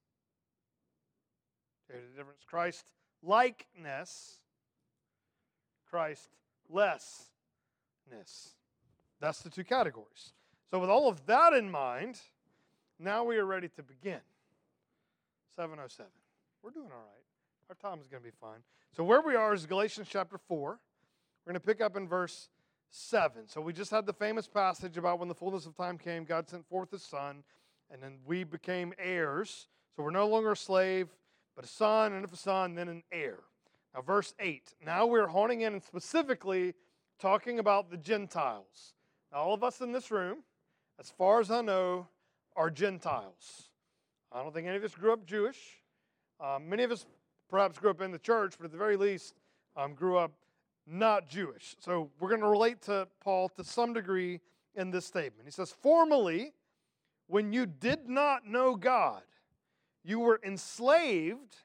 There's 1.89 2.05
a 2.15 2.17
difference 2.17 2.45
Christ 2.49 2.85
likeness, 3.23 4.41
Christlessness. 5.91 7.27
That's 9.21 9.41
the 9.41 9.51
two 9.51 9.65
categories. 9.65 10.33
So, 10.71 10.79
with 10.79 10.91
all 10.91 11.09
of 11.09 11.25
that 11.27 11.53
in 11.53 11.71
mind, 11.71 12.21
now 12.99 13.25
we 13.25 13.37
are 13.37 13.45
ready 13.45 13.69
to 13.69 13.83
begin. 13.83 14.21
707. 15.57 16.11
We're 16.63 16.71
doing 16.71 16.91
all 16.93 16.99
right. 16.99 17.25
Our 17.69 17.91
time 17.91 18.01
is 18.01 18.09
going 18.09 18.23
to 18.23 18.29
be 18.29 18.35
fine. 18.41 18.61
So, 18.97 19.05
where 19.05 19.21
we 19.21 19.35
are 19.35 19.55
is 19.55 19.67
Galatians 19.67 20.09
chapter 20.11 20.39
4. 20.39 20.79
We're 21.45 21.53
going 21.53 21.61
to 21.61 21.67
pick 21.67 21.81
up 21.81 21.97
in 21.97 22.09
verse 22.09 22.49
7. 22.91 23.49
So, 23.49 23.61
we 23.61 23.73
just 23.73 23.91
had 23.91 24.07
the 24.07 24.13
famous 24.13 24.47
passage 24.47 24.97
about 24.97 25.19
when 25.19 25.29
the 25.29 25.35
fullness 25.35 25.67
of 25.67 25.77
time 25.77 25.99
came, 25.99 26.25
God 26.25 26.49
sent 26.49 26.69
forth 26.69 26.91
his 26.91 27.03
Son, 27.03 27.43
and 27.91 28.03
then 28.03 28.19
we 28.27 28.45
became 28.45 28.93
heirs. 28.99 29.69
So, 29.97 30.03
we're 30.03 30.11
no 30.11 30.27
longer 30.27 30.53
a 30.53 30.57
slave, 30.57 31.09
but 31.55 31.65
a 31.65 31.69
son, 31.69 32.13
and 32.13 32.25
if 32.25 32.33
a 32.33 32.37
son, 32.37 32.75
then 32.75 32.89
an 32.89 33.03
heir. 33.11 33.39
Now, 33.95 34.03
verse 34.03 34.35
8. 34.39 34.75
Now 34.85 35.07
we're 35.07 35.27
honing 35.27 35.63
in 35.63 35.73
and 35.73 35.83
specifically 35.83 36.75
talking 37.19 37.59
about 37.59 37.91
the 37.91 37.97
Gentiles. 37.97 38.95
Now, 39.33 39.39
all 39.39 39.55
of 39.55 39.65
us 39.65 39.81
in 39.81 39.91
this 39.91 40.11
room, 40.11 40.45
as 41.01 41.11
far 41.11 41.41
as 41.41 41.51
I 41.51 41.63
know, 41.63 42.09
are 42.55 42.71
Gentiles. 42.71 43.71
I 44.31 44.43
don't 44.43 44.53
think 44.53 44.67
any 44.67 44.77
of 44.77 44.85
us 44.85 44.95
grew 44.95 45.13
up 45.13 45.25
Jewish. 45.25 45.57
Um, 46.41 46.69
many 46.69 46.83
of 46.83 46.91
us 46.91 47.07
perhaps 47.49 47.79
grew 47.79 47.91
up 47.91 48.03
in 48.03 48.11
the 48.11 48.19
church, 48.19 48.55
but 48.59 48.67
at 48.67 48.73
the 48.73 48.79
very 48.79 48.97
least, 48.97 49.35
um, 49.77 49.95
grew 49.95 50.19
up 50.19 50.33
not 50.87 51.29
Jewish. 51.29 51.75
So 51.81 52.11
we're 52.21 52.29
going 52.29 52.41
to 52.41 52.49
relate 52.49 52.83
to 52.83 53.09
Paul 53.21 53.49
to 53.51 53.65
some 53.65 53.93
degree 53.93 54.41
in 54.75 54.91
this 54.91 55.07
statement. 55.07 55.47
He 55.47 55.51
says, 55.51 55.73
Formerly, 55.73 56.53
when 57.27 57.53
you 57.53 57.67
did 57.67 58.09
not 58.09 58.47
know 58.47 58.77
God, 58.77 59.23
you 60.05 60.21
were 60.21 60.41
enslaved 60.45 61.57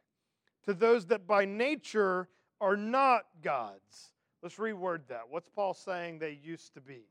to 0.66 0.74
those 0.74 1.06
that 1.08 1.28
by 1.28 1.46
nature 1.46 2.28
are 2.60 2.78
not 2.78 3.26
God's. 3.42 4.12
Let's 4.42 4.56
reword 4.56 5.08
that. 5.10 5.24
What's 5.30 5.50
Paul 5.50 5.74
saying 5.74 6.20
they 6.20 6.40
used 6.44 6.74
to 6.74 6.82
be? 6.82 7.04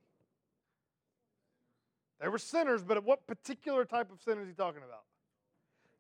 They 2.21 2.29
were 2.29 2.39
sinners, 2.39 2.83
but 2.83 3.03
what 3.05 3.27
particular 3.27 3.85
type 3.85 4.13
of 4.13 4.21
sin 4.21 4.39
is 4.39 4.49
he 4.49 4.55
talking 4.55 4.83
about? 4.83 5.05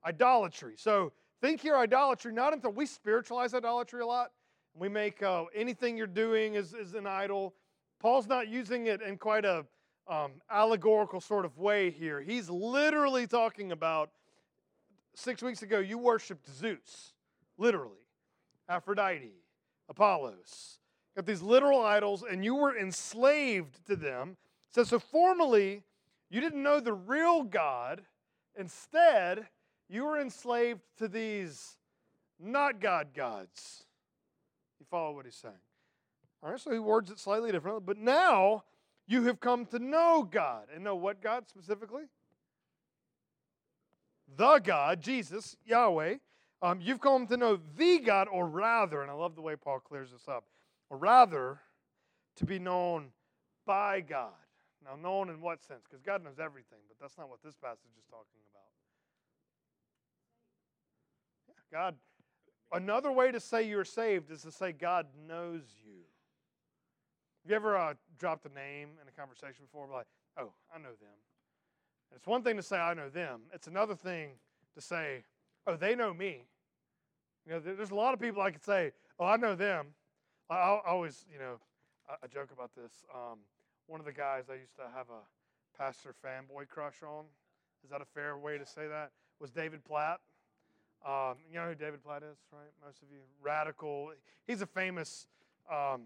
Idolatry. 0.05 0.75
So 0.77 1.13
think 1.41 1.61
here 1.61 1.77
idolatry, 1.77 2.33
not 2.33 2.53
until 2.53 2.73
we 2.73 2.87
spiritualize 2.87 3.55
idolatry 3.55 4.03
a 4.03 4.07
lot. 4.07 4.33
We 4.75 4.89
make 4.89 5.23
uh, 5.23 5.45
anything 5.55 5.97
you're 5.97 6.07
doing 6.07 6.55
is, 6.55 6.75
is 6.75 6.95
an 6.95 7.07
idol. 7.07 7.55
Paul's 8.01 8.27
not 8.27 8.49
using 8.49 8.87
it 8.87 9.03
in 9.03 9.17
quite 9.17 9.45
a 9.45 9.65
um, 10.11 10.33
allegorical 10.51 11.21
sort 11.21 11.45
of 11.45 11.57
way 11.57 11.91
here. 11.91 12.21
He's 12.21 12.51
literally 12.51 13.27
talking 13.29 13.71
about 13.71 14.11
six 15.15 15.43
weeks 15.43 15.63
ago, 15.63 15.79
you 15.79 15.99
worshiped 15.99 16.49
Zeus, 16.51 17.13
literally, 17.57 18.07
Aphrodite, 18.69 19.33
Apollos. 19.89 20.79
Got 21.15 21.27
these 21.27 21.43
literal 21.43 21.85
idols, 21.85 22.25
and 22.29 22.45
you 22.45 22.57
were 22.57 22.77
enslaved 22.77 23.87
to 23.87 23.97
them. 23.97 24.37
So, 24.71 24.83
so 24.85 24.99
formerly, 24.99 25.85
you 26.29 26.41
didn't 26.41 26.63
know 26.63 26.81
the 26.81 26.93
real 26.93 27.45
God. 27.45 28.03
Instead, 28.57 29.47
you 29.89 30.05
were 30.05 30.21
enslaved 30.21 30.81
to 30.99 31.09
these 31.09 31.77
not 32.39 32.81
God 32.81 33.09
gods. 33.15 33.85
You 34.79 34.87
follow 34.91 35.13
what 35.15 35.25
he's 35.25 35.35
saying? 35.35 35.55
All 36.43 36.51
right, 36.51 36.61
so 36.61 36.73
he 36.73 36.79
words 36.79 37.11
it 37.11 37.19
slightly 37.19 37.53
differently. 37.53 37.83
But 37.85 37.99
now 37.99 38.65
you 39.11 39.25
have 39.25 39.41
come 39.41 39.67
to 39.67 39.79
know 39.79 40.27
God. 40.31 40.67
And 40.73 40.85
know 40.85 40.95
what 40.95 41.21
God 41.21 41.49
specifically? 41.49 42.05
The 44.37 44.61
God, 44.61 45.01
Jesus, 45.01 45.57
Yahweh. 45.67 46.17
Um, 46.63 46.81
you've 46.81 47.01
come 47.01 47.27
to 47.27 47.37
know 47.37 47.59
the 47.77 47.99
God, 47.99 48.29
or 48.31 48.47
rather, 48.47 49.03
and 49.03 49.11
I 49.11 49.15
love 49.15 49.35
the 49.35 49.41
way 49.41 49.57
Paul 49.57 49.81
clears 49.81 50.13
this 50.13 50.29
up, 50.29 50.45
or 50.91 50.99
rather, 50.99 51.59
to 52.37 52.45
be 52.45 52.59
known 52.59 53.09
by 53.67 54.01
God. 54.01 54.31
Now, 54.85 54.95
known 54.95 55.31
in 55.31 55.41
what 55.41 55.65
sense? 55.65 55.81
Because 55.89 56.03
God 56.03 56.23
knows 56.23 56.39
everything, 56.39 56.79
but 56.89 56.97
that's 57.01 57.19
not 57.19 57.29
what 57.29 57.43
this 57.43 57.57
passage 57.57 57.91
is 57.99 58.05
talking 58.11 58.41
about. 58.53 58.63
God. 61.73 61.97
Another 62.73 63.11
way 63.11 63.33
to 63.33 63.41
say 63.41 63.69
you're 63.69 63.85
saved 63.85 64.31
is 64.31 64.43
to 64.43 64.53
say 64.53 64.73
God 64.73 65.07
knows 65.27 65.63
you. 65.85 66.03
Have 67.43 67.51
you 67.51 67.57
ever 67.57 67.77
uh, 67.77 67.95
dropped 68.19 68.47
a 68.47 68.55
name 68.55 68.91
in 69.01 69.09
a 69.09 69.13
conversation 69.19 69.65
before? 69.65 69.89
Like, 69.93 70.07
oh, 70.39 70.53
I 70.75 70.79
know 70.79 70.91
them. 71.01 71.19
It's 72.15 72.27
one 72.27 72.43
thing 72.43 72.57
to 72.57 72.63
say 72.63 72.77
I 72.77 72.95
know 72.95 73.09
them. 73.09 73.43
It's 73.53 73.67
another 73.67 73.95
thing 73.95 74.33
to 74.75 74.81
say, 74.81 75.25
oh, 75.67 75.77
they 75.77 75.95
know 75.95 76.13
me. 76.13 76.45
You 77.47 77.53
know, 77.53 77.61
there's 77.61 77.91
a 77.91 77.95
lot 77.95 78.13
of 78.13 78.21
people 78.21 78.43
I 78.43 78.51
could 78.51 78.65
say, 78.65 78.93
oh, 79.19 79.25
I 79.25 79.37
know 79.37 79.55
them. 79.55 79.89
I, 80.51 80.55
I 80.55 80.81
always, 80.87 81.25
you 81.33 81.39
know, 81.39 81.57
I, 82.09 82.15
I 82.23 82.27
joke 82.27 82.51
about 82.53 82.71
this. 82.75 83.05
Um, 83.15 83.39
one 83.87 84.01
of 84.01 84.07
the 84.07 84.13
guys 84.13 84.45
I 84.51 84.55
used 84.55 84.77
to 84.77 84.83
have 84.95 85.07
a 85.09 85.81
pastor 85.81 86.15
fanboy 86.25 86.69
crush 86.69 87.03
on. 87.03 87.25
Is 87.83 87.91
that 87.91 88.03
a 88.03 88.05
fair 88.05 88.37
way 88.37 88.59
to 88.59 88.67
say 88.67 88.87
that? 88.87 89.13
Was 89.41 89.51
David 89.51 89.85
Platt. 89.85 90.21
Um, 91.07 91.37
you 91.51 91.59
know 91.59 91.69
who 91.69 91.75
David 91.75 92.05
Platt 92.05 92.23
is, 92.23 92.37
right? 92.53 92.69
Most 92.85 93.03
of 93.03 93.09
you. 93.11 93.21
Radical. 93.43 94.13
He's 94.47 94.61
a 94.61 94.67
famous 94.67 95.27
um, 95.73 96.03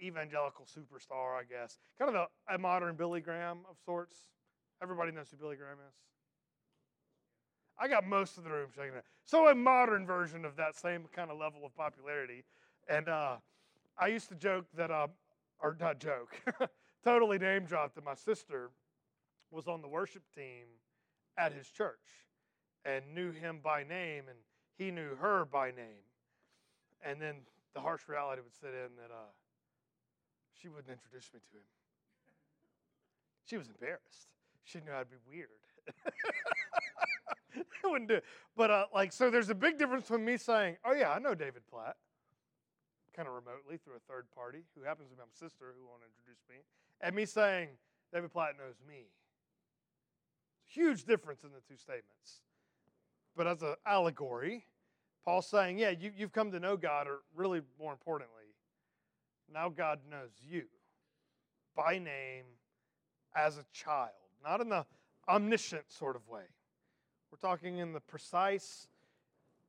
evangelical 0.00 0.66
superstar, 0.66 1.38
I 1.38 1.42
guess. 1.48 1.78
Kind 1.98 2.14
of 2.14 2.28
a, 2.48 2.54
a 2.54 2.58
modern 2.58 2.96
Billy 2.96 3.20
Graham 3.20 3.58
of 3.68 3.76
sorts. 3.84 4.16
Everybody 4.82 5.12
knows 5.12 5.30
who 5.30 5.36
Billy 5.36 5.56
Graham 5.56 5.78
is. 5.88 5.94
I 7.78 7.88
got 7.88 8.06
most 8.06 8.38
of 8.38 8.44
the 8.44 8.50
room 8.50 8.68
shaking. 8.74 8.92
So 9.24 9.48
a 9.48 9.54
modern 9.54 10.06
version 10.06 10.44
of 10.44 10.56
that 10.56 10.76
same 10.76 11.04
kind 11.14 11.30
of 11.30 11.38
level 11.38 11.60
of 11.64 11.74
popularity. 11.74 12.44
And 12.88 13.08
uh, 13.08 13.36
I 13.98 14.08
used 14.08 14.28
to 14.30 14.34
joke 14.34 14.66
that, 14.76 14.90
uh, 14.90 15.08
or 15.60 15.76
not 15.78 15.98
joke, 15.98 16.40
totally 17.04 17.38
name 17.38 17.64
dropped 17.64 17.96
that 17.96 18.04
my 18.04 18.14
sister 18.14 18.70
was 19.50 19.66
on 19.68 19.82
the 19.82 19.88
worship 19.88 20.22
team 20.34 20.66
at 21.38 21.52
his 21.52 21.68
church 21.68 22.26
and 22.84 23.04
knew 23.14 23.30
him 23.30 23.60
by 23.62 23.82
name, 23.82 24.24
and 24.28 24.38
he 24.78 24.90
knew 24.90 25.16
her 25.16 25.44
by 25.44 25.70
name. 25.70 26.06
And 27.04 27.20
then 27.20 27.36
the 27.74 27.80
harsh 27.80 28.02
reality 28.08 28.42
would 28.42 28.54
set 28.54 28.70
in 28.70 28.96
that 28.96 29.12
uh, 29.12 29.32
she 30.60 30.68
wouldn't 30.68 30.90
introduce 30.90 31.32
me 31.32 31.40
to 31.40 31.56
him. 31.56 31.64
She 33.44 33.56
was 33.56 33.68
embarrassed. 33.68 34.28
She 34.64 34.80
knew 34.80 34.92
I'd 34.92 35.10
be 35.10 35.16
weird. 35.28 35.48
I 37.84 37.88
wouldn't 37.88 38.08
do 38.08 38.16
it. 38.16 38.24
But 38.56 38.70
uh, 38.70 38.86
like, 38.92 39.12
so 39.12 39.30
there's 39.30 39.50
a 39.50 39.54
big 39.54 39.78
difference 39.78 40.02
between 40.04 40.24
me 40.24 40.36
saying, 40.36 40.76
"Oh 40.84 40.92
yeah, 40.92 41.12
I 41.12 41.18
know 41.18 41.34
David 41.34 41.62
Platt," 41.70 41.96
kind 43.14 43.28
of 43.28 43.34
remotely 43.34 43.78
through 43.78 43.94
a 43.94 44.12
third 44.12 44.26
party 44.34 44.64
who 44.76 44.82
happens 44.84 45.08
to 45.08 45.14
be 45.14 45.20
my 45.20 45.24
sister 45.32 45.74
who 45.78 45.86
won't 45.86 46.02
introduce 46.02 46.42
me, 46.50 46.56
and 47.00 47.14
me 47.14 47.24
saying, 47.24 47.68
"David 48.12 48.32
Platt 48.32 48.56
knows 48.58 48.74
me." 48.86 49.06
Huge 50.66 51.04
difference 51.04 51.44
in 51.44 51.50
the 51.50 51.60
two 51.66 51.76
statements. 51.76 52.42
But 53.36 53.46
as 53.46 53.62
an 53.62 53.76
allegory, 53.86 54.64
Paul's 55.24 55.46
saying, 55.46 55.78
"Yeah, 55.78 55.90
you, 55.90 56.12
you've 56.16 56.32
come 56.32 56.50
to 56.50 56.60
know 56.60 56.76
God, 56.76 57.06
or 57.06 57.20
really 57.34 57.62
more 57.78 57.92
importantly, 57.92 58.45
now 59.52 59.68
God 59.68 60.00
knows 60.10 60.32
you 60.40 60.64
by 61.74 61.98
name 61.98 62.44
as 63.34 63.58
a 63.58 63.64
child, 63.72 64.10
not 64.42 64.60
in 64.60 64.68
the 64.68 64.86
omniscient 65.28 65.90
sort 65.90 66.16
of 66.16 66.26
way." 66.28 66.44
We're 67.30 67.38
talking 67.38 67.78
in 67.78 67.92
the 67.92 68.00
precise, 68.00 68.88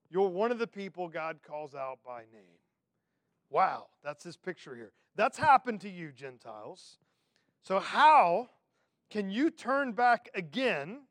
you're 0.10 0.30
one 0.30 0.52
of 0.52 0.60
the 0.60 0.68
people 0.68 1.10
God 1.10 1.40
calls 1.44 1.76
out 1.76 2.00
by 2.04 2.22
name. 2.32 2.60
Wow, 3.50 3.88
that's 4.04 4.24
his 4.24 4.38
picture 4.38 4.76
here. 4.76 4.94
That's 5.16 5.38
happened 5.38 5.82
to 5.82 5.90
you, 5.90 6.12
Gentiles. 6.12 7.00
So, 7.62 7.80
how 7.80 8.50
can 9.10 9.30
you 9.30 9.50
turn 9.50 9.94
back 9.94 10.30
again 10.34 11.08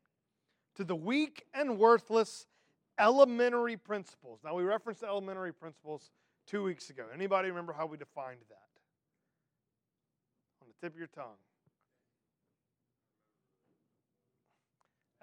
to 0.75 0.83
the 0.83 0.95
weak 0.95 1.45
and 1.53 1.77
worthless 1.77 2.47
elementary 2.99 3.77
principles? 3.77 4.39
Now, 4.43 4.55
we 4.55 4.63
referenced 4.63 5.03
elementary 5.03 5.53
principles 5.53 6.11
two 6.47 6.63
weeks 6.63 6.89
ago. 6.89 7.03
Anybody 7.13 7.49
remember 7.49 7.73
how 7.73 7.85
we 7.85 7.97
defined 7.97 8.39
that? 8.49 8.55
On 10.61 10.67
the 10.67 10.73
tip 10.85 10.93
of 10.93 10.97
your 10.97 11.07
tongue. 11.07 11.37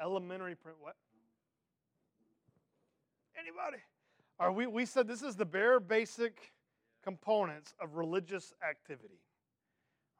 Elementary 0.00 0.54
print 0.54 0.76
what? 0.80 0.96
Anybody? 3.38 3.82
Or 4.38 4.52
we, 4.52 4.66
we 4.66 4.84
said 4.84 5.06
this 5.06 5.22
is 5.22 5.36
the 5.36 5.44
bare 5.44 5.80
basic 5.80 6.52
components 7.02 7.74
of 7.80 7.94
religious 7.94 8.52
activity. 8.68 9.20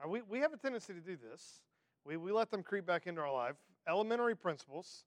Right, 0.01 0.09
we, 0.09 0.23
we 0.23 0.39
have 0.41 0.53
a 0.53 0.57
tendency 0.57 0.93
to 0.93 1.01
do 1.01 1.17
this. 1.17 1.61
We, 2.05 2.17
we 2.17 2.33
let 2.33 2.51
them 2.51 2.63
creep 2.63 2.87
back 2.87 3.07
into 3.07 3.21
our 3.21 3.33
life. 3.33 3.57
Elementary 3.89 4.37
principles 4.37 5.05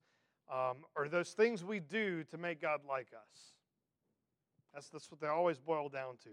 um, 0.51 0.77
are 0.95 1.07
those 1.07 1.31
things 1.31 1.63
we 1.63 1.79
do 1.79 2.23
to 2.25 2.37
make 2.37 2.61
God 2.61 2.81
like 2.87 3.07
us. 3.13 3.56
That's, 4.73 4.89
that's 4.89 5.09
what 5.11 5.19
they 5.19 5.27
always 5.27 5.59
boil 5.59 5.89
down 5.89 6.17
to. 6.23 6.29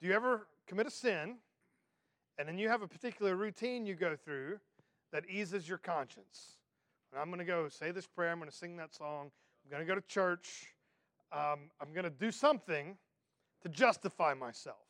Do 0.00 0.08
you 0.08 0.12
ever 0.12 0.46
commit 0.66 0.86
a 0.86 0.90
sin 0.90 1.36
and 2.38 2.48
then 2.48 2.58
you 2.58 2.68
have 2.68 2.82
a 2.82 2.88
particular 2.88 3.36
routine 3.36 3.86
you 3.86 3.94
go 3.94 4.16
through 4.16 4.58
that 5.12 5.24
eases 5.28 5.68
your 5.68 5.78
conscience? 5.78 6.58
And 7.12 7.20
I'm 7.20 7.28
going 7.28 7.38
to 7.38 7.44
go 7.44 7.68
say 7.68 7.90
this 7.92 8.06
prayer, 8.06 8.32
I'm 8.32 8.38
going 8.38 8.50
to 8.50 8.56
sing 8.56 8.76
that 8.78 8.94
song, 8.94 9.30
I'm 9.64 9.70
going 9.70 9.86
to 9.86 9.86
go 9.86 9.94
to 9.94 10.06
church, 10.06 10.74
um, 11.32 11.70
I'm 11.80 11.92
going 11.92 12.04
to 12.04 12.10
do 12.10 12.30
something 12.30 12.96
to 13.62 13.68
justify 13.68 14.34
myself, 14.34 14.86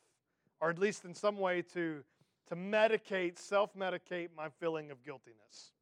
or 0.61 0.71
at 0.71 0.79
least 0.79 1.05
in 1.05 1.15
some 1.15 1.39
way 1.39 1.63
to, 1.75 2.03
to 2.49 2.57
medicate, 2.57 3.39
self 3.39 3.75
medicate 3.75 4.29
my 4.37 4.49
feeling 4.49 4.91
of 4.91 5.03
guiltiness. 5.05 5.73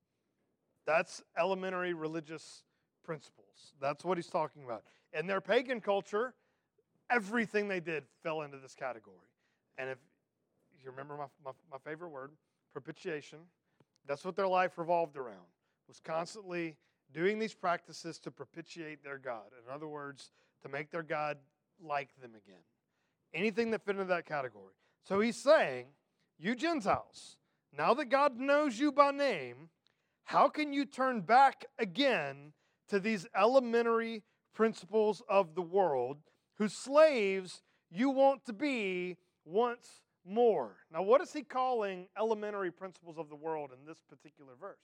That's 0.86 1.22
elementary 1.38 1.94
religious 1.94 2.64
principles. 3.04 3.72
That's 3.80 4.04
what 4.04 4.18
he's 4.18 4.26
talking 4.26 4.64
about. 4.64 4.82
In 5.12 5.26
their 5.26 5.40
pagan 5.40 5.80
culture, 5.80 6.34
everything 7.12 7.68
they 7.68 7.80
did 7.80 8.04
fell 8.22 8.42
into 8.42 8.58
this 8.58 8.74
category. 8.74 9.16
And 9.78 9.90
if 9.90 9.98
you 10.82 10.90
remember 10.90 11.16
my, 11.16 11.26
my, 11.44 11.50
my 11.70 11.78
favorite 11.84 12.10
word, 12.10 12.30
propitiation, 12.72 13.38
that's 14.06 14.24
what 14.24 14.36
their 14.36 14.48
life 14.48 14.78
revolved 14.78 15.16
around, 15.16 15.46
was 15.88 16.00
constantly 16.00 16.76
doing 17.12 17.38
these 17.38 17.54
practices 17.54 18.18
to 18.20 18.30
propitiate 18.30 19.02
their 19.04 19.18
God. 19.18 19.52
In 19.64 19.72
other 19.72 19.88
words, 19.88 20.30
to 20.62 20.68
make 20.68 20.90
their 20.90 21.02
God 21.02 21.38
like 21.80 22.08
them 22.20 22.30
again. 22.30 22.62
Anything 23.34 23.70
that 23.70 23.84
fit 23.84 23.96
into 23.96 24.04
that 24.06 24.26
category. 24.26 24.74
So 25.04 25.20
he's 25.20 25.36
saying, 25.36 25.86
You 26.38 26.54
Gentiles, 26.54 27.36
now 27.76 27.94
that 27.94 28.06
God 28.06 28.38
knows 28.38 28.78
you 28.78 28.92
by 28.92 29.10
name, 29.10 29.70
how 30.24 30.48
can 30.48 30.72
you 30.72 30.84
turn 30.84 31.20
back 31.20 31.64
again 31.78 32.52
to 32.88 33.00
these 33.00 33.26
elementary 33.36 34.22
principles 34.54 35.22
of 35.28 35.54
the 35.54 35.62
world 35.62 36.18
whose 36.58 36.74
slaves 36.76 37.62
you 37.90 38.10
want 38.10 38.44
to 38.46 38.52
be 38.52 39.18
once 39.44 40.00
more? 40.24 40.76
Now, 40.92 41.02
what 41.02 41.20
is 41.20 41.32
he 41.32 41.42
calling 41.42 42.08
elementary 42.18 42.70
principles 42.70 43.18
of 43.18 43.28
the 43.28 43.36
world 43.36 43.70
in 43.72 43.86
this 43.86 43.98
particular 44.08 44.52
verse? 44.60 44.76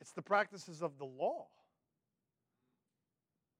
It's 0.00 0.12
the 0.12 0.22
practices 0.22 0.82
of 0.82 0.98
the 0.98 1.04
law. 1.04 1.46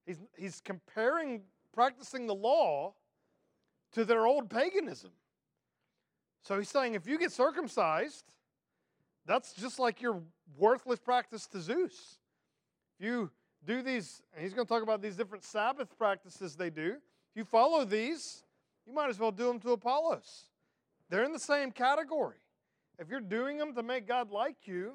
He's, 0.06 0.18
he's 0.36 0.60
comparing 0.60 1.42
practicing 1.72 2.26
the 2.26 2.34
law 2.34 2.94
to 3.92 4.04
their 4.04 4.26
old 4.26 4.48
paganism. 4.48 5.10
So 6.42 6.58
he's 6.58 6.70
saying 6.70 6.94
if 6.94 7.06
you 7.06 7.18
get 7.18 7.32
circumcised, 7.32 8.24
that's 9.26 9.52
just 9.52 9.78
like 9.78 10.00
your 10.00 10.22
worthless 10.56 10.98
practice 10.98 11.46
to 11.48 11.60
Zeus. 11.60 12.18
If 12.98 13.06
you 13.06 13.30
do 13.64 13.82
these, 13.82 14.22
he's 14.38 14.54
going 14.54 14.66
to 14.66 14.72
talk 14.72 14.82
about 14.82 15.02
these 15.02 15.16
different 15.16 15.44
Sabbath 15.44 15.96
practices 15.98 16.56
they 16.56 16.70
do. 16.70 16.96
If 17.30 17.36
you 17.36 17.44
follow 17.44 17.84
these, 17.84 18.42
you 18.86 18.94
might 18.94 19.10
as 19.10 19.18
well 19.18 19.32
do 19.32 19.46
them 19.46 19.60
to 19.60 19.72
Apollos. 19.72 20.44
They're 21.08 21.24
in 21.24 21.32
the 21.32 21.38
same 21.38 21.70
category. 21.70 22.38
If 22.98 23.08
you're 23.08 23.20
doing 23.20 23.58
them 23.58 23.74
to 23.74 23.82
make 23.82 24.06
God 24.06 24.30
like 24.30 24.56
you, 24.66 24.94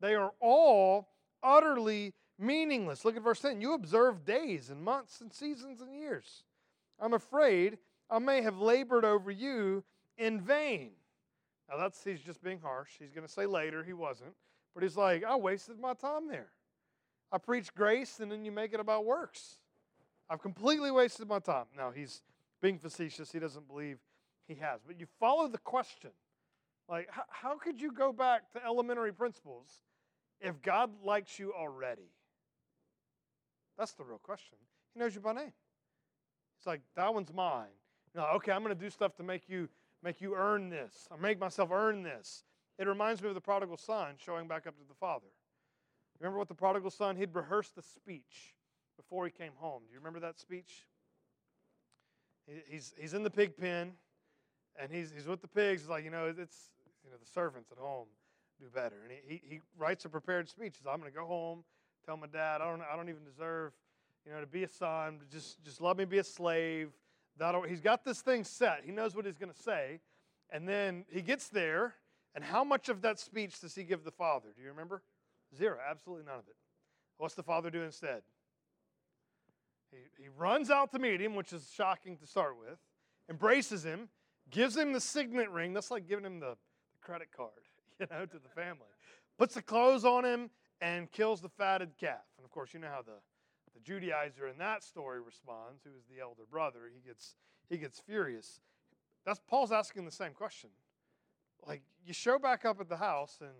they 0.00 0.14
are 0.14 0.32
all 0.40 1.08
utterly 1.42 2.14
meaningless. 2.38 3.04
Look 3.04 3.16
at 3.16 3.22
verse 3.22 3.40
10. 3.40 3.60
You 3.60 3.74
observe 3.74 4.24
days 4.24 4.70
and 4.70 4.82
months 4.82 5.20
and 5.20 5.32
seasons 5.32 5.80
and 5.80 5.94
years. 5.94 6.44
I'm 7.00 7.14
afraid 7.14 7.78
I 8.10 8.18
may 8.18 8.42
have 8.42 8.58
labored 8.58 9.04
over 9.04 9.30
you 9.30 9.84
in 10.18 10.40
vain. 10.40 10.90
Now, 11.68 11.78
that's 11.78 12.02
he's 12.04 12.20
just 12.20 12.42
being 12.42 12.60
harsh. 12.60 12.90
He's 12.98 13.12
going 13.12 13.26
to 13.26 13.32
say 13.32 13.46
later 13.46 13.82
he 13.82 13.92
wasn't. 13.92 14.34
But 14.74 14.82
he's 14.82 14.96
like, 14.96 15.24
I 15.24 15.36
wasted 15.36 15.78
my 15.78 15.94
time 15.94 16.28
there. 16.28 16.50
I 17.32 17.38
preach 17.38 17.74
grace 17.74 18.20
and 18.20 18.30
then 18.30 18.44
you 18.44 18.52
make 18.52 18.74
it 18.74 18.80
about 18.80 19.04
works. 19.04 19.56
I've 20.30 20.42
completely 20.42 20.90
wasted 20.90 21.28
my 21.28 21.38
time. 21.38 21.64
Now, 21.76 21.90
he's 21.90 22.22
being 22.60 22.78
facetious. 22.78 23.32
He 23.32 23.38
doesn't 23.38 23.66
believe 23.66 23.98
he 24.46 24.54
has. 24.56 24.80
But 24.86 25.00
you 25.00 25.06
follow 25.18 25.48
the 25.48 25.58
question. 25.58 26.10
Like, 26.88 27.08
how, 27.28 27.56
could 27.56 27.80
you 27.80 27.92
go 27.92 28.12
back 28.12 28.52
to 28.52 28.64
elementary 28.64 29.12
principles 29.12 29.68
if 30.40 30.60
God 30.62 30.90
likes 31.02 31.38
you 31.38 31.52
already? 31.54 32.10
That's 33.78 33.92
the 33.92 34.04
real 34.04 34.18
question. 34.18 34.58
He 34.92 35.00
knows 35.00 35.14
you 35.14 35.20
by 35.20 35.32
name. 35.32 35.52
It's 36.58 36.66
like, 36.66 36.82
that 36.96 37.12
one's 37.12 37.32
mine. 37.32 37.68
Know, 38.14 38.26
okay, 38.34 38.52
I'm 38.52 38.62
going 38.62 38.76
to 38.76 38.80
do 38.80 38.90
stuff 38.90 39.16
to 39.16 39.22
make 39.22 39.48
you 39.48 39.68
make 40.02 40.20
you 40.20 40.34
earn 40.34 40.68
this. 40.68 41.08
I 41.10 41.16
make 41.20 41.40
myself 41.40 41.70
earn 41.72 42.02
this. 42.02 42.44
It 42.78 42.86
reminds 42.86 43.22
me 43.22 43.28
of 43.28 43.34
the 43.34 43.40
prodigal 43.40 43.76
son 43.76 44.16
showing 44.18 44.48
back 44.48 44.66
up 44.66 44.76
to 44.76 44.84
the 44.86 44.94
father. 44.94 45.28
Remember 46.20 46.38
what 46.38 46.48
the 46.48 46.54
prodigal 46.54 46.90
son, 46.90 47.16
he'd 47.16 47.34
rehearsed 47.34 47.74
the 47.74 47.82
speech 47.82 48.54
before 48.96 49.24
he 49.24 49.30
came 49.30 49.52
home. 49.56 49.82
Do 49.86 49.92
you 49.92 49.98
remember 49.98 50.20
that 50.20 50.38
speech? 50.38 50.86
He's, 52.68 52.92
he's 52.98 53.14
in 53.14 53.22
the 53.22 53.30
pig 53.30 53.56
pen 53.56 53.92
and 54.80 54.90
he's, 54.90 55.12
he's 55.12 55.26
with 55.26 55.42
the 55.42 55.48
pigs. 55.48 55.82
He's 55.82 55.88
like, 55.88 56.04
you 56.04 56.10
know, 56.10 56.26
it's, 56.26 56.70
you 57.04 57.10
know, 57.10 57.16
the 57.20 57.30
servants 57.30 57.70
at 57.72 57.78
home 57.78 58.06
do 58.60 58.66
better. 58.72 58.96
And 59.02 59.12
he, 59.12 59.34
he, 59.34 59.54
he 59.54 59.60
writes 59.76 60.04
a 60.04 60.08
prepared 60.08 60.48
speech. 60.48 60.74
He 60.74 60.78
says, 60.78 60.86
I'm 60.90 61.00
going 61.00 61.10
to 61.12 61.18
go 61.18 61.26
home, 61.26 61.64
tell 62.06 62.16
my 62.16 62.26
dad, 62.26 62.60
I 62.60 62.70
don't, 62.70 62.82
I 62.82 62.96
don't 62.96 63.08
even 63.08 63.24
deserve, 63.24 63.72
you 64.26 64.32
know, 64.32 64.40
to 64.40 64.46
be 64.46 64.64
a 64.64 64.68
son. 64.68 65.20
Just, 65.30 65.62
just 65.64 65.80
let 65.80 65.96
me 65.96 66.04
be 66.04 66.18
a 66.18 66.24
slave. 66.24 66.90
That'll, 67.38 67.62
he's 67.62 67.80
got 67.80 68.04
this 68.04 68.20
thing 68.20 68.44
set. 68.44 68.82
He 68.84 68.92
knows 68.92 69.14
what 69.16 69.24
he's 69.24 69.38
going 69.38 69.52
to 69.52 69.62
say. 69.62 70.00
And 70.50 70.68
then 70.68 71.04
he 71.10 71.22
gets 71.22 71.48
there, 71.48 71.94
And 72.34 72.44
how 72.44 72.64
much 72.64 72.88
of 72.88 73.02
that 73.02 73.18
speech 73.18 73.60
does 73.60 73.74
he 73.74 73.84
give 73.84 74.04
the 74.04 74.10
father? 74.10 74.48
Do 74.54 74.62
you 74.62 74.68
remember? 74.68 75.02
Zero. 75.56 75.78
Absolutely 75.88 76.24
none 76.24 76.38
of 76.38 76.48
it. 76.48 76.56
What's 77.18 77.34
the 77.34 77.42
father 77.42 77.70
do 77.70 77.82
instead? 77.82 78.22
He, 79.90 80.22
he 80.22 80.28
runs 80.36 80.70
out 80.70 80.90
to 80.92 80.98
meet 80.98 81.20
him, 81.20 81.34
which 81.34 81.52
is 81.52 81.70
shocking 81.74 82.16
to 82.18 82.26
start 82.26 82.56
with, 82.58 82.78
embraces 83.28 83.84
him, 83.84 84.08
gives 84.50 84.76
him 84.76 84.92
the 84.92 85.00
signet 85.00 85.50
ring. 85.50 85.72
That's 85.72 85.90
like 85.90 86.08
giving 86.08 86.24
him 86.24 86.40
the, 86.40 86.56
the 86.92 86.98
credit 87.00 87.28
card, 87.36 87.50
you 88.00 88.06
know, 88.10 88.24
to 88.26 88.38
the 88.38 88.48
family. 88.48 88.88
Puts 89.38 89.54
the 89.54 89.62
clothes 89.62 90.04
on 90.04 90.24
him 90.24 90.50
and 90.80 91.10
kills 91.12 91.40
the 91.40 91.48
fatted 91.48 91.90
calf. 91.98 92.24
And 92.38 92.44
of 92.44 92.50
course, 92.50 92.72
you 92.72 92.80
know 92.80 92.88
how 92.88 93.02
the, 93.02 93.20
the 93.74 93.80
Judaizer 93.80 94.50
in 94.50 94.58
that 94.58 94.82
story 94.82 95.20
responds, 95.20 95.82
who 95.84 95.90
is 95.90 96.04
the 96.06 96.20
elder 96.20 96.42
brother. 96.50 96.90
He 96.92 97.06
gets, 97.06 97.36
he 97.68 97.76
gets 97.76 98.00
furious. 98.00 98.60
That's 99.24 99.40
Paul's 99.46 99.72
asking 99.72 100.04
the 100.04 100.10
same 100.10 100.32
question. 100.32 100.70
Like, 101.66 101.82
you 102.04 102.12
show 102.12 102.38
back 102.38 102.64
up 102.64 102.80
at 102.80 102.88
the 102.88 102.96
house 102.96 103.38
and 103.40 103.50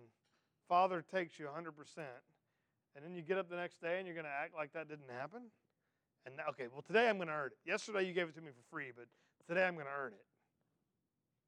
father 0.67 1.03
takes 1.13 1.39
you 1.39 1.45
100%, 1.45 1.71
and 2.95 3.05
then 3.05 3.15
you 3.15 3.21
get 3.21 3.37
up 3.37 3.49
the 3.49 3.55
next 3.55 3.81
day 3.81 3.97
and 3.97 4.07
you're 4.07 4.15
going 4.15 4.25
to 4.25 4.31
act 4.31 4.55
like 4.55 4.73
that 4.73 4.87
didn't 4.87 5.09
happen? 5.09 5.41
And 6.25 6.35
okay, 6.49 6.67
well, 6.71 6.81
today 6.81 7.09
I'm 7.09 7.17
going 7.17 7.27
to 7.27 7.33
earn 7.33 7.47
it. 7.47 7.69
Yesterday 7.69 8.07
you 8.07 8.13
gave 8.13 8.29
it 8.29 8.35
to 8.35 8.41
me 8.41 8.49
for 8.49 8.63
free, 8.69 8.91
but 8.95 9.05
today 9.47 9.65
I'm 9.65 9.73
going 9.73 9.87
to 9.87 9.91
earn 9.91 10.13
it. 10.13 10.25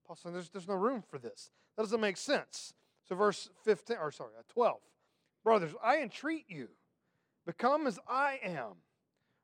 Paul 0.05 0.15
saying 0.15 0.33
there's, 0.33 0.49
there's 0.49 0.67
no 0.67 0.75
room 0.75 1.03
for 1.09 1.17
this. 1.17 1.49
That 1.75 1.83
doesn't 1.83 2.01
make 2.01 2.17
sense. 2.17 2.73
So, 3.07 3.15
verse 3.15 3.49
15, 3.63 3.97
or 3.97 4.11
sorry, 4.11 4.31
uh, 4.37 4.43
12. 4.49 4.77
Brothers, 5.43 5.71
I 5.83 6.01
entreat 6.01 6.45
you, 6.47 6.69
become 7.45 7.85
as 7.85 7.99
I 8.07 8.39
am, 8.43 8.77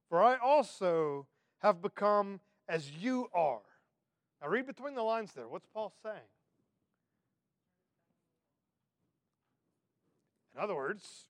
for 0.10 0.24
I 0.24 0.38
also 0.38 1.28
have 1.60 1.82
become 1.82 2.40
as 2.68 2.92
you 2.92 3.28
are. 3.34 3.62
Now, 4.42 4.48
read 4.48 4.66
between 4.66 4.96
the 4.96 5.04
lines 5.04 5.32
there. 5.34 5.48
What's 5.48 5.68
Paul 5.74 5.94
saying? 6.02 6.18
In 10.56 10.62
other 10.62 10.76
words, 10.76 11.26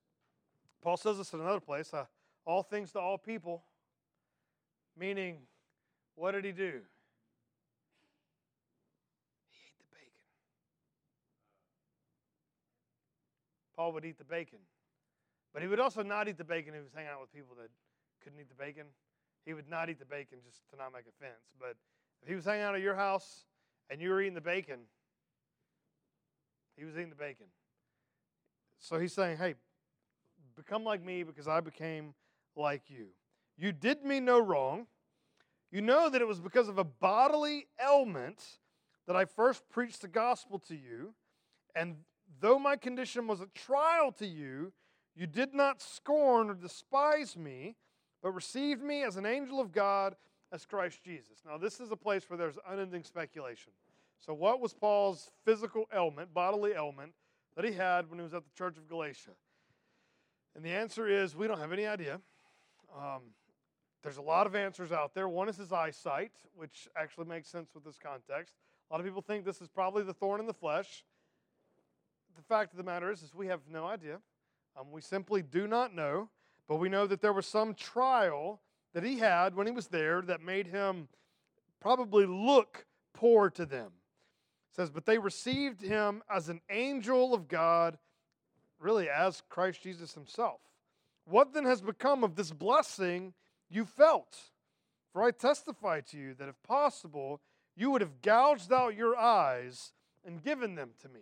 Paul 0.81 0.97
says 0.97 1.17
this 1.17 1.33
in 1.33 1.39
another 1.39 1.59
place 1.59 1.93
uh, 1.93 2.05
all 2.45 2.63
things 2.63 2.91
to 2.93 2.99
all 2.99 3.17
people, 3.17 3.63
meaning, 4.97 5.39
what 6.15 6.31
did 6.31 6.43
he 6.43 6.51
do? 6.51 6.81
He 9.49 9.59
ate 9.67 9.77
the 9.77 9.85
bacon. 9.91 10.25
Paul 13.75 13.93
would 13.93 14.05
eat 14.05 14.17
the 14.17 14.23
bacon. 14.23 14.59
But 15.53 15.61
he 15.61 15.67
would 15.67 15.79
also 15.79 16.01
not 16.01 16.27
eat 16.27 16.37
the 16.37 16.43
bacon 16.43 16.73
if 16.73 16.79
he 16.79 16.83
was 16.83 16.93
hanging 16.93 17.11
out 17.11 17.21
with 17.21 17.33
people 17.33 17.55
that 17.59 17.69
couldn't 18.23 18.39
eat 18.39 18.49
the 18.49 18.55
bacon. 18.55 18.85
He 19.45 19.53
would 19.53 19.69
not 19.69 19.89
eat 19.89 19.99
the 19.99 20.05
bacon 20.05 20.39
just 20.43 20.61
to 20.69 20.77
not 20.77 20.93
make 20.93 21.03
offense. 21.07 21.51
But 21.59 21.75
if 22.21 22.29
he 22.29 22.35
was 22.35 22.45
hanging 22.45 22.63
out 22.63 22.75
at 22.75 22.81
your 22.81 22.95
house 22.95 23.45
and 23.89 24.01
you 24.01 24.09
were 24.09 24.21
eating 24.21 24.33
the 24.33 24.41
bacon, 24.41 24.79
he 26.77 26.85
was 26.85 26.95
eating 26.95 27.09
the 27.09 27.15
bacon. 27.15 27.47
So 28.81 28.99
he's 28.99 29.13
saying, 29.13 29.37
hey, 29.37 29.53
become 30.55 30.83
like 30.83 31.05
me 31.05 31.23
because 31.23 31.47
I 31.47 31.61
became 31.61 32.13
like 32.55 32.83
you. 32.89 33.07
You 33.57 33.71
did 33.71 34.03
me 34.03 34.19
no 34.19 34.39
wrong. 34.39 34.87
You 35.71 35.81
know 35.81 36.09
that 36.09 36.21
it 36.21 36.27
was 36.27 36.39
because 36.39 36.67
of 36.67 36.79
a 36.79 36.83
bodily 36.83 37.67
ailment 37.81 38.43
that 39.07 39.15
I 39.15 39.25
first 39.25 39.69
preached 39.69 40.01
the 40.01 40.07
gospel 40.07 40.59
to 40.67 40.75
you. 40.75 41.13
And 41.75 41.97
though 42.39 42.57
my 42.57 42.75
condition 42.75 43.27
was 43.27 43.39
a 43.39 43.47
trial 43.53 44.11
to 44.13 44.25
you, 44.25 44.73
you 45.15 45.27
did 45.27 45.53
not 45.53 45.81
scorn 45.81 46.49
or 46.49 46.55
despise 46.55 47.37
me, 47.37 47.75
but 48.23 48.31
received 48.31 48.81
me 48.81 49.03
as 49.03 49.15
an 49.15 49.25
angel 49.25 49.59
of 49.59 49.71
God, 49.71 50.15
as 50.51 50.65
Christ 50.65 51.03
Jesus. 51.03 51.39
Now, 51.45 51.57
this 51.57 51.79
is 51.79 51.91
a 51.91 51.95
place 51.95 52.29
where 52.29 52.37
there's 52.37 52.57
unending 52.67 53.03
speculation. 53.03 53.71
So, 54.19 54.33
what 54.33 54.59
was 54.59 54.73
Paul's 54.73 55.31
physical 55.45 55.85
ailment, 55.93 56.33
bodily 56.33 56.71
ailment, 56.71 57.13
that 57.55 57.65
he 57.65 57.73
had 57.73 58.09
when 58.09 58.19
he 58.19 58.23
was 58.23 58.33
at 58.33 58.43
the 58.43 58.51
church 58.57 58.77
of 58.77 58.87
Galatia? 58.87 59.31
And 60.55 60.63
the 60.63 60.71
answer 60.71 61.07
is 61.07 61.35
we 61.35 61.47
don't 61.47 61.59
have 61.59 61.71
any 61.71 61.85
idea. 61.85 62.19
Um, 62.95 63.21
there's 64.03 64.17
a 64.17 64.21
lot 64.21 64.47
of 64.47 64.55
answers 64.55 64.91
out 64.91 65.13
there. 65.13 65.29
One 65.29 65.47
is 65.47 65.57
his 65.57 65.71
eyesight, 65.71 66.31
which 66.55 66.87
actually 66.95 67.25
makes 67.25 67.49
sense 67.49 67.69
with 67.73 67.83
this 67.83 67.97
context. 67.97 68.55
A 68.89 68.93
lot 68.93 68.99
of 68.99 69.05
people 69.05 69.21
think 69.21 69.45
this 69.45 69.61
is 69.61 69.67
probably 69.69 70.03
the 70.03 70.13
thorn 70.13 70.39
in 70.39 70.47
the 70.47 70.53
flesh. 70.53 71.05
The 72.35 72.41
fact 72.41 72.73
of 72.73 72.77
the 72.77 72.83
matter 72.83 73.11
is, 73.11 73.21
is 73.21 73.33
we 73.35 73.47
have 73.47 73.61
no 73.69 73.85
idea. 73.85 74.19
Um, 74.79 74.91
we 74.91 75.01
simply 75.01 75.41
do 75.41 75.67
not 75.67 75.93
know, 75.93 76.29
but 76.67 76.77
we 76.77 76.89
know 76.89 77.05
that 77.07 77.21
there 77.21 77.33
was 77.33 77.45
some 77.45 77.73
trial 77.73 78.61
that 78.93 79.03
he 79.03 79.19
had 79.19 79.55
when 79.55 79.67
he 79.67 79.73
was 79.73 79.87
there 79.87 80.21
that 80.23 80.41
made 80.41 80.67
him 80.67 81.07
probably 81.79 82.25
look 82.25 82.85
poor 83.13 83.49
to 83.51 83.65
them. 83.65 83.91
Says, 84.71 84.89
but 84.89 85.05
they 85.05 85.17
received 85.17 85.81
him 85.81 86.23
as 86.29 86.47
an 86.47 86.61
angel 86.69 87.33
of 87.33 87.47
God, 87.47 87.97
really 88.79 89.09
as 89.09 89.43
Christ 89.49 89.83
Jesus 89.83 90.13
himself. 90.13 90.61
What 91.25 91.53
then 91.53 91.65
has 91.65 91.81
become 91.81 92.23
of 92.23 92.35
this 92.35 92.51
blessing 92.51 93.33
you 93.69 93.85
felt? 93.85 94.37
For 95.11 95.23
I 95.23 95.31
testify 95.31 96.01
to 96.01 96.17
you 96.17 96.33
that 96.35 96.47
if 96.47 96.55
possible, 96.63 97.41
you 97.75 97.91
would 97.91 98.01
have 98.01 98.21
gouged 98.21 98.71
out 98.71 98.95
your 98.95 99.17
eyes 99.17 99.91
and 100.25 100.43
given 100.43 100.75
them 100.75 100.91
to 101.01 101.09
me. 101.09 101.21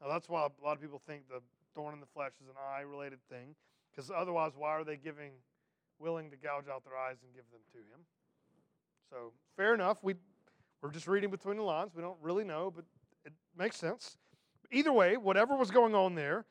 Now, 0.00 0.08
that's 0.08 0.28
why 0.28 0.40
a 0.46 0.64
lot 0.64 0.72
of 0.76 0.80
people 0.80 1.00
think 1.06 1.28
the 1.28 1.40
thorn 1.74 1.94
in 1.94 2.00
the 2.00 2.06
flesh 2.06 2.32
is 2.42 2.48
an 2.48 2.56
eye 2.58 2.80
related 2.80 3.20
thing, 3.28 3.54
because 3.90 4.10
otherwise, 4.10 4.52
why 4.56 4.70
are 4.70 4.84
they 4.84 4.96
giving, 4.96 5.32
willing 5.98 6.30
to 6.30 6.36
gouge 6.36 6.68
out 6.68 6.84
their 6.84 6.96
eyes 6.96 7.16
and 7.22 7.32
give 7.34 7.44
them 7.52 7.60
to 7.72 7.78
him? 7.78 8.00
So, 9.10 9.32
fair 9.56 9.74
enough. 9.74 9.98
We, 10.02 10.14
we're 10.82 10.90
just 10.90 11.06
reading 11.06 11.30
between 11.30 11.56
the 11.56 11.62
lines. 11.62 11.92
We 11.94 12.02
don't 12.02 12.18
really 12.22 12.44
know, 12.44 12.72
but 12.74 12.84
it 13.24 13.32
makes 13.56 13.76
sense. 13.76 14.16
Either 14.72 14.92
way, 14.92 15.16
whatever 15.16 15.56
was 15.56 15.70
going 15.70 15.94
on 15.94 16.14
there, 16.14 16.46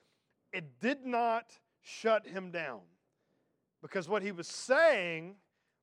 it 0.53 0.79
did 0.79 1.05
not 1.05 1.51
shut 1.81 2.27
him 2.27 2.51
down. 2.51 2.81
Because 3.81 4.09
what 4.09 4.21
he 4.21 4.31
was 4.31 4.47
saying 4.47 5.35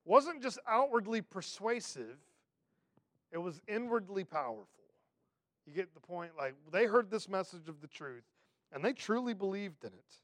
wasn't 0.05 0.43
just 0.43 0.59
outwardly 0.69 1.23
persuasive, 1.23 2.19
it 3.33 3.39
was 3.39 3.61
inwardly 3.67 4.23
powerful. 4.25 4.69
You 5.67 5.73
get 5.73 5.95
the 5.95 6.01
point? 6.01 6.33
Like, 6.39 6.55
they 6.71 6.85
heard 6.85 7.11
this 7.11 7.29
message 7.29 7.69
of 7.69 7.81
the 7.81 7.89
truth, 7.89 8.25
and 8.73 8.85
they 8.85 8.93
truly 8.93 9.35
believed 9.35 9.83
in 9.83 9.91
it. 9.93 10.15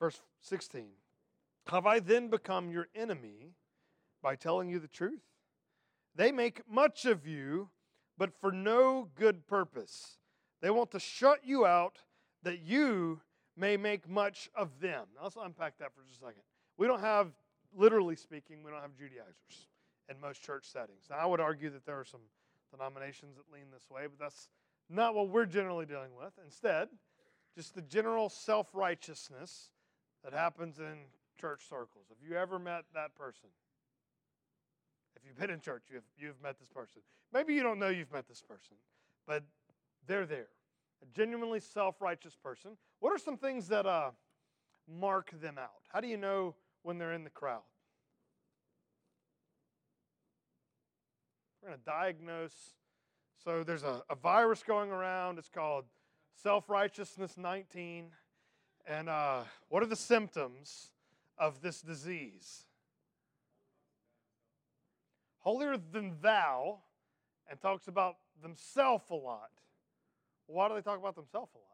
Verse 0.00 0.20
16 0.40 0.86
Have 1.66 1.86
I 1.86 1.98
then 1.98 2.28
become 2.28 2.70
your 2.70 2.88
enemy 2.94 3.52
by 4.22 4.36
telling 4.36 4.68
you 4.68 4.78
the 4.78 4.88
truth? 4.88 5.20
They 6.16 6.32
make 6.32 6.62
much 6.70 7.04
of 7.04 7.26
you, 7.26 7.68
but 8.16 8.32
for 8.40 8.50
no 8.50 9.08
good 9.14 9.46
purpose. 9.46 10.16
They 10.62 10.70
want 10.70 10.90
to 10.92 10.98
shut 10.98 11.40
you 11.44 11.66
out 11.66 11.98
that 12.42 12.60
you 12.60 13.20
may 13.56 13.76
make 13.76 14.08
much 14.08 14.48
of 14.54 14.80
them. 14.80 15.04
Now, 15.14 15.24
let's 15.24 15.36
unpack 15.40 15.78
that 15.78 15.94
for 15.94 16.02
just 16.02 16.22
a 16.22 16.26
second. 16.26 16.42
We 16.78 16.86
don't 16.86 17.00
have, 17.00 17.32
literally 17.76 18.16
speaking, 18.16 18.62
we 18.62 18.70
don't 18.70 18.80
have 18.80 18.96
Judaizers 18.96 19.68
in 20.08 20.20
most 20.20 20.42
church 20.42 20.64
settings. 20.64 21.04
Now, 21.10 21.16
I 21.16 21.26
would 21.26 21.40
argue 21.40 21.70
that 21.70 21.84
there 21.84 21.98
are 21.98 22.04
some 22.04 22.20
denominations 22.70 23.36
that 23.36 23.52
lean 23.52 23.66
this 23.72 23.90
way, 23.90 24.02
but 24.06 24.18
that's 24.18 24.48
not 24.88 25.14
what 25.14 25.28
we're 25.28 25.46
generally 25.46 25.86
dealing 25.86 26.14
with. 26.16 26.32
Instead, 26.44 26.88
just 27.54 27.74
the 27.74 27.82
general 27.82 28.28
self 28.28 28.68
righteousness 28.74 29.70
that 30.24 30.32
happens 30.32 30.78
in 30.78 30.96
church 31.38 31.62
circles. 31.68 32.06
Have 32.08 32.26
you 32.26 32.36
ever 32.36 32.58
met 32.58 32.84
that 32.94 33.14
person? 33.14 33.48
If 35.16 35.22
you've 35.26 35.38
been 35.38 35.50
in 35.50 35.60
church, 35.60 35.84
you've, 35.90 36.04
you've 36.18 36.40
met 36.42 36.58
this 36.58 36.68
person. 36.68 37.02
Maybe 37.32 37.54
you 37.54 37.62
don't 37.62 37.78
know 37.78 37.88
you've 37.88 38.12
met 38.12 38.28
this 38.28 38.42
person, 38.42 38.76
but 39.26 39.42
they're 40.06 40.26
there. 40.26 40.48
A 41.02 41.06
genuinely 41.16 41.60
self 41.60 42.00
righteous 42.00 42.36
person. 42.36 42.72
What 43.00 43.12
are 43.12 43.18
some 43.18 43.36
things 43.36 43.68
that 43.68 43.86
uh, 43.86 44.10
mark 44.88 45.30
them 45.40 45.58
out? 45.58 45.82
How 45.92 46.00
do 46.00 46.08
you 46.08 46.16
know 46.16 46.54
when 46.82 46.98
they're 46.98 47.12
in 47.12 47.24
the 47.24 47.30
crowd? 47.30 47.62
We're 51.62 51.70
going 51.70 51.80
to 51.80 51.84
diagnose. 51.84 52.74
So 53.42 53.64
there's 53.64 53.82
a, 53.82 54.02
a 54.08 54.14
virus 54.14 54.62
going 54.62 54.90
around. 54.90 55.38
It's 55.38 55.48
called 55.48 55.84
self 56.42 56.68
righteousness 56.68 57.36
19. 57.36 58.10
And 58.86 59.08
uh, 59.08 59.40
what 59.68 59.82
are 59.82 59.86
the 59.86 59.96
symptoms 59.96 60.90
of 61.38 61.60
this 61.60 61.80
disease? 61.80 62.65
Holier 65.46 65.76
than 65.92 66.16
thou, 66.20 66.78
and 67.48 67.60
talks 67.60 67.86
about 67.86 68.16
themselves 68.42 69.04
a 69.10 69.14
lot. 69.14 69.52
Why 70.48 70.66
do 70.68 70.74
they 70.74 70.80
talk 70.80 70.98
about 70.98 71.14
themselves 71.14 71.52
a 71.54 71.58
lot? 71.58 71.64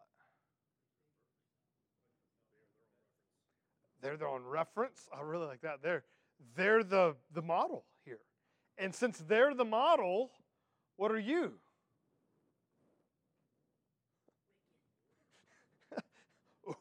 They're 4.02 4.18
their 4.18 4.28
own 4.28 4.44
reference. 4.44 5.08
I 5.16 5.22
really 5.22 5.46
like 5.46 5.62
that. 5.62 5.78
They're, 5.82 6.04
they're 6.54 6.84
the, 6.84 7.16
the 7.32 7.40
model 7.40 7.86
here. 8.04 8.18
And 8.76 8.94
since 8.94 9.24
they're 9.26 9.54
the 9.54 9.64
model, 9.64 10.32
what 10.96 11.10
are 11.10 11.18
you? 11.18 11.54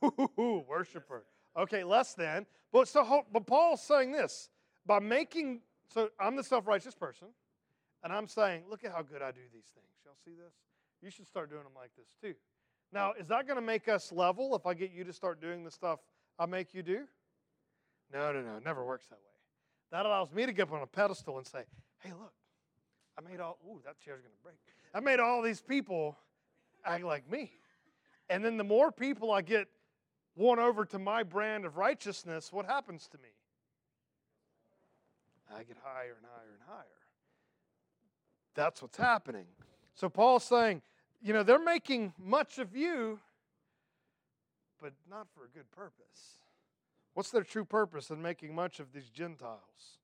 Ooh, 0.04 0.66
worshiper. 0.68 1.24
Okay, 1.58 1.86
less 1.86 2.16
than. 2.16 2.46
But 2.74 2.90
so, 2.90 3.26
but 3.32 3.48
Paul's 3.48 3.82
saying 3.82 4.12
this 4.12 4.50
by 4.86 5.00
making. 5.00 5.62
So 5.94 6.10
I'm 6.20 6.36
the 6.36 6.44
self-righteous 6.44 6.96
person, 6.96 7.28
and 8.04 8.14
I'm 8.14 8.28
saying, 8.28 8.64
look 8.70 8.86
at 8.86 8.92
how 8.94 9.02
good 9.02 9.22
I 9.22 9.32
do 9.32 9.42
these 9.54 9.66
things. 9.74 9.88
Y'all 10.06 10.16
see 10.24 10.32
this? 10.32 10.54
You 11.02 11.10
should 11.10 11.28
start 11.28 11.50
doing 11.50 11.64
them 11.64 11.74
like 11.76 11.92
this 11.98 12.16
too. 12.22 12.36
Now, 12.94 13.14
is 13.20 13.28
that 13.28 13.46
going 13.46 13.58
to 13.58 13.66
make 13.66 13.88
us 13.88 14.12
level 14.12 14.56
if 14.56 14.66
I 14.66 14.74
get 14.74 14.92
you 14.92 15.04
to 15.04 15.14
start 15.14 15.42
doing 15.42 15.64
the 15.64 15.72
stuff 15.72 16.00
I 16.40 16.46
make 16.46 16.74
you 16.74 16.84
do? 16.84 17.02
No, 18.14 18.32
no, 18.32 18.42
no. 18.42 18.58
It 18.58 18.66
never 18.66 18.86
works 18.86 19.08
that 19.08 19.16
way. 19.16 19.32
That 19.92 20.06
allows 20.06 20.32
me 20.32 20.46
to 20.46 20.54
get 20.54 20.64
up 20.64 20.74
on 20.74 20.82
a 20.82 20.88
pedestal 20.88 21.38
and 21.38 21.46
say, 21.46 21.64
hey, 22.00 22.12
look, 22.12 22.34
I 23.18 23.30
made 23.30 23.40
all, 23.40 23.58
ooh, 23.68 23.82
that 23.86 24.00
chair's 24.00 24.22
going 24.22 24.32
to 24.32 24.44
break. 24.44 24.58
I 24.94 25.00
made 25.00 25.20
all 25.20 25.42
these 25.42 25.62
people 25.62 26.18
act 26.86 27.04
like 27.04 27.30
me. 27.30 27.52
And 28.30 28.44
then 28.46 28.58
the 28.58 28.64
more 28.64 28.92
people 28.92 29.32
I 29.32 29.42
get 29.42 29.68
won 30.36 30.60
over 30.60 30.86
to 30.86 31.00
my 31.00 31.24
brand 31.24 31.66
of 31.66 31.78
righteousness, 31.78 32.52
what 32.54 32.66
happens 32.66 33.08
to 33.10 33.18
me? 33.18 33.30
I 35.54 35.64
get 35.64 35.78
higher 35.84 36.16
and 36.18 36.26
higher 36.26 36.54
and 36.54 36.64
higher. 36.68 36.86
That's 38.56 38.82
what's 38.82 38.98
happening. 38.98 39.46
So 39.94 40.10
Paul's 40.10 40.44
saying, 40.44 40.82
you 41.22 41.34
know, 41.34 41.44
they're 41.44 41.64
making 41.64 42.14
much 42.18 42.58
of 42.58 42.76
you, 42.76 43.20
but 44.82 44.94
not 45.10 45.28
for 45.34 45.46
a 45.46 45.50
good 45.50 45.70
purpose. 45.72 46.38
What's 47.14 47.30
their 47.30 47.44
true 47.44 47.66
purpose 47.66 48.10
in 48.10 48.22
making 48.22 48.56
much 48.56 48.80
of 48.80 48.94
these 48.94 49.10
Gentiles? 49.10 50.00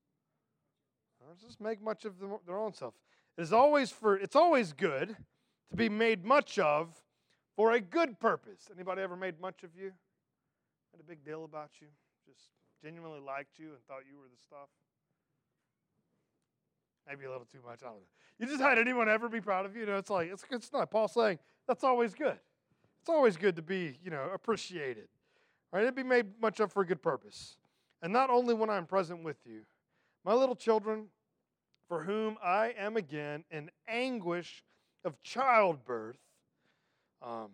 Well, 1.20 1.34
just 1.40 1.60
make 1.60 1.82
much 1.82 2.04
of 2.04 2.18
them, 2.18 2.36
their 2.46 2.58
own 2.58 2.74
self. 2.74 2.94
It 3.36 3.42
is 3.42 3.52
always 3.52 3.90
for 3.90 4.16
it's 4.16 4.36
always 4.36 4.72
good 4.72 5.16
to 5.70 5.76
be 5.76 5.88
made 5.88 6.24
much 6.24 6.58
of 6.58 7.02
for 7.56 7.72
a 7.72 7.80
good 7.80 8.20
purpose. 8.20 8.68
Anybody 8.74 9.02
ever 9.02 9.16
made 9.16 9.40
much 9.40 9.62
of 9.64 9.70
you? 9.76 9.92
Had 10.92 11.00
a 11.00 11.04
big 11.04 11.24
deal 11.24 11.44
about 11.44 11.70
you? 11.80 11.88
Just 12.26 12.50
genuinely 12.82 13.20
liked 13.20 13.58
you 13.58 13.70
and 13.70 13.82
thought 13.86 14.02
you 14.10 14.18
were 14.18 14.28
the 14.28 14.40
stuff? 14.40 14.68
Maybe 17.08 17.24
a 17.24 17.30
little 17.30 17.46
too 17.46 17.60
much. 17.66 17.80
I 17.82 17.86
don't 17.86 17.96
know. 17.96 18.02
You 18.38 18.46
just 18.46 18.60
had 18.60 18.78
anyone 18.78 19.08
ever 19.08 19.28
be 19.28 19.40
proud 19.40 19.66
of 19.66 19.74
you? 19.74 19.80
You 19.80 19.86
know, 19.86 19.96
it's 19.96 20.10
like 20.10 20.30
it's 20.30 20.44
it's 20.50 20.72
not. 20.72 20.90
Paul 20.90 21.08
saying 21.08 21.38
that's 21.66 21.84
always 21.84 22.14
good. 22.14 22.38
It's 23.00 23.08
always 23.08 23.36
good 23.36 23.56
to 23.56 23.62
be, 23.62 23.98
you 24.04 24.10
know, 24.10 24.30
appreciated. 24.34 25.08
Right? 25.72 25.82
It'd 25.82 25.94
be 25.94 26.02
made 26.02 26.26
much 26.40 26.60
of 26.60 26.72
for 26.72 26.82
a 26.82 26.86
good 26.86 27.02
purpose. 27.02 27.56
And 28.02 28.12
not 28.12 28.30
only 28.30 28.54
when 28.54 28.70
I'm 28.70 28.86
present 28.86 29.24
with 29.24 29.38
you, 29.44 29.62
my 30.24 30.34
little 30.34 30.54
children, 30.54 31.06
for 31.88 32.04
whom 32.04 32.36
I 32.42 32.74
am 32.78 32.96
again 32.96 33.44
in 33.50 33.70
anguish 33.88 34.62
of 35.04 35.22
childbirth, 35.22 36.18
um, 37.22 37.50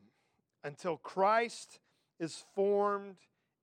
until 0.64 0.96
Christ 0.96 1.78
is 2.18 2.44
formed 2.54 3.16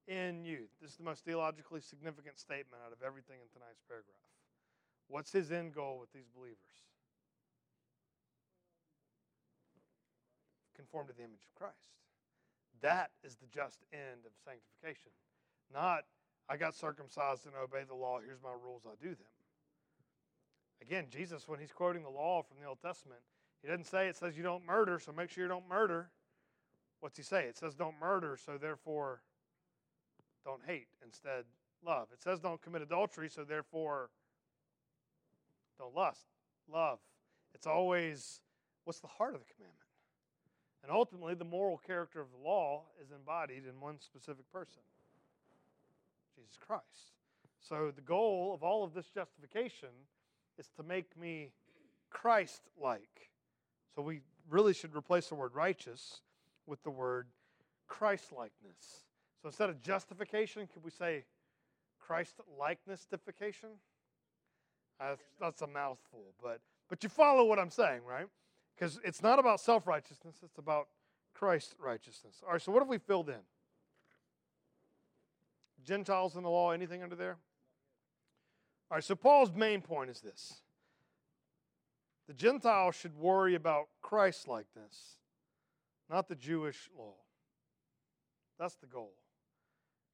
in 0.07 0.43
you. 0.45 0.67
This 0.81 0.91
is 0.91 0.97
the 0.97 1.03
most 1.03 1.25
theologically 1.25 1.81
significant 1.81 2.39
statement 2.39 2.81
out 2.85 2.91
of 2.91 3.01
everything 3.05 3.37
in 3.41 3.47
tonight's 3.53 3.81
paragraph. 3.87 4.30
What's 5.11 5.31
his 5.31 5.51
end 5.51 5.75
goal 5.75 5.97
with 5.99 6.11
these 6.13 6.29
believers? 6.33 6.57
Conform 10.75 11.07
to 11.07 11.13
the 11.13 11.23
image 11.23 11.43
of 11.43 11.53
Christ. 11.59 11.91
That 12.81 13.11
is 13.21 13.35
the 13.35 13.45
just 13.47 13.83
end 13.91 14.25
of 14.25 14.31
sanctification. 14.45 15.11
Not, 15.73 16.05
I 16.47 16.55
got 16.55 16.75
circumcised 16.75 17.45
and 17.45 17.53
obey 17.61 17.83
the 17.85 17.93
law, 17.93 18.19
here's 18.25 18.41
my 18.41 18.55
rules, 18.63 18.83
I 18.85 18.95
do 19.03 19.09
them. 19.09 19.35
Again, 20.81 21.05
Jesus, 21.09 21.47
when 21.47 21.59
he's 21.59 21.73
quoting 21.73 22.03
the 22.03 22.09
law 22.09 22.41
from 22.41 22.57
the 22.61 22.67
Old 22.67 22.79
Testament, 22.81 23.19
he 23.61 23.67
doesn't 23.67 23.85
say 23.85 24.07
it 24.07 24.15
says 24.15 24.37
you 24.37 24.43
don't 24.43 24.65
murder, 24.65 24.97
so 24.97 25.11
make 25.11 25.29
sure 25.29 25.43
you 25.43 25.49
don't 25.49 25.67
murder. 25.69 26.09
What's 27.01 27.17
he 27.17 27.23
say? 27.23 27.43
It 27.43 27.57
says 27.57 27.75
don't 27.75 27.99
murder, 27.99 28.37
so 28.43 28.57
therefore 28.57 29.21
don't 30.45 30.61
hate. 30.65 30.87
Instead, 31.05 31.43
love. 31.85 32.07
It 32.13 32.23
says 32.23 32.39
don't 32.39 32.61
commit 32.61 32.81
adultery, 32.81 33.29
so 33.29 33.43
therefore 33.43 34.09
don't 35.81 35.95
lust. 35.95 36.27
Love. 36.71 36.99
It's 37.53 37.67
always 37.67 38.41
what's 38.85 38.99
the 38.99 39.07
heart 39.07 39.33
of 39.33 39.41
the 39.41 39.53
commandment? 39.53 39.77
And 40.83 40.91
ultimately, 40.91 41.35
the 41.35 41.45
moral 41.45 41.77
character 41.77 42.21
of 42.21 42.27
the 42.31 42.47
law 42.47 42.85
is 43.03 43.11
embodied 43.11 43.63
in 43.67 43.79
one 43.79 43.99
specific 43.99 44.51
person 44.51 44.81
Jesus 46.35 46.57
Christ. 46.65 47.13
So, 47.59 47.91
the 47.95 48.01
goal 48.01 48.53
of 48.53 48.63
all 48.63 48.83
of 48.83 48.93
this 48.93 49.07
justification 49.13 49.89
is 50.57 50.69
to 50.77 50.83
make 50.83 51.15
me 51.17 51.51
Christ 52.09 52.61
like. 52.81 53.29
So, 53.95 54.01
we 54.01 54.21
really 54.49 54.73
should 54.73 54.95
replace 54.95 55.27
the 55.27 55.35
word 55.35 55.53
righteous 55.53 56.21
with 56.65 56.81
the 56.83 56.89
word 56.89 57.27
Christ 57.87 58.31
likeness. 58.31 59.05
So, 59.41 59.49
instead 59.49 59.69
of 59.69 59.81
justification, 59.81 60.67
could 60.73 60.83
we 60.83 60.91
say 60.91 61.25
Christ 61.99 62.35
likenessification? 62.59 63.77
That's, 64.99 65.23
that's 65.39 65.61
a 65.61 65.67
mouthful, 65.67 66.33
but, 66.41 66.59
but 66.89 67.03
you 67.03 67.09
follow 67.09 67.45
what 67.45 67.57
I'm 67.57 67.71
saying, 67.71 68.01
right? 68.07 68.27
Because 68.75 68.99
it's 69.03 69.23
not 69.23 69.39
about 69.39 69.59
self 69.59 69.87
righteousness, 69.87 70.35
it's 70.43 70.57
about 70.57 70.87
Christ's 71.33 71.75
righteousness. 71.79 72.41
All 72.45 72.53
right, 72.53 72.61
so 72.61 72.71
what 72.71 72.79
have 72.79 72.87
we 72.87 72.97
filled 72.97 73.29
in? 73.29 73.41
Gentiles 75.83 76.35
in 76.35 76.43
the 76.43 76.49
law, 76.49 76.71
anything 76.71 77.01
under 77.01 77.15
there? 77.15 77.37
All 78.89 78.97
right, 78.97 79.03
so 79.03 79.15
Paul's 79.15 79.51
main 79.53 79.81
point 79.81 80.09
is 80.09 80.21
this 80.21 80.61
the 82.27 82.33
Gentiles 82.33 82.95
should 82.95 83.17
worry 83.17 83.55
about 83.55 83.87
Christ 84.01 84.47
likeness, 84.47 85.17
not 86.09 86.27
the 86.27 86.35
Jewish 86.35 86.89
law. 86.97 87.15
That's 88.59 88.75
the 88.75 88.87
goal. 88.87 89.13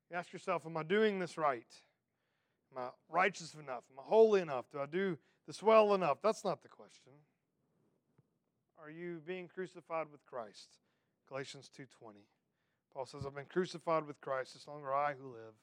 You 0.09 0.17
ask 0.17 0.32
yourself, 0.32 0.65
am 0.65 0.78
I 0.78 0.84
doing 0.84 1.19
this 1.19 1.38
right? 1.38 1.67
Am 2.78 2.84
I 2.84 2.89
righteous 3.09 3.53
enough? 3.55 3.84
Am 3.91 3.99
I 3.99 4.03
holy 4.03 4.41
enough? 4.41 4.65
Do 4.71 4.80
I 4.80 4.86
do 4.86 5.17
this 5.47 5.63
well 5.63 5.93
enough? 5.95 6.19
That's 6.21 6.43
not 6.43 6.61
the 6.61 6.69
question. 6.69 7.13
Are 8.82 8.91
you 8.91 9.21
being 9.25 9.47
crucified 9.47 10.07
with 10.11 10.25
Christ? 10.25 10.78
Galatians 11.28 11.69
2:20. 11.75 11.88
Paul 12.93 13.05
says, 13.05 13.25
I've 13.25 13.36
been 13.36 13.45
crucified 13.45 14.05
with 14.05 14.21
Christ. 14.21 14.55
It's 14.55 14.67
no 14.67 14.73
longer 14.73 14.93
I 14.93 15.13
who 15.13 15.28
live, 15.28 15.53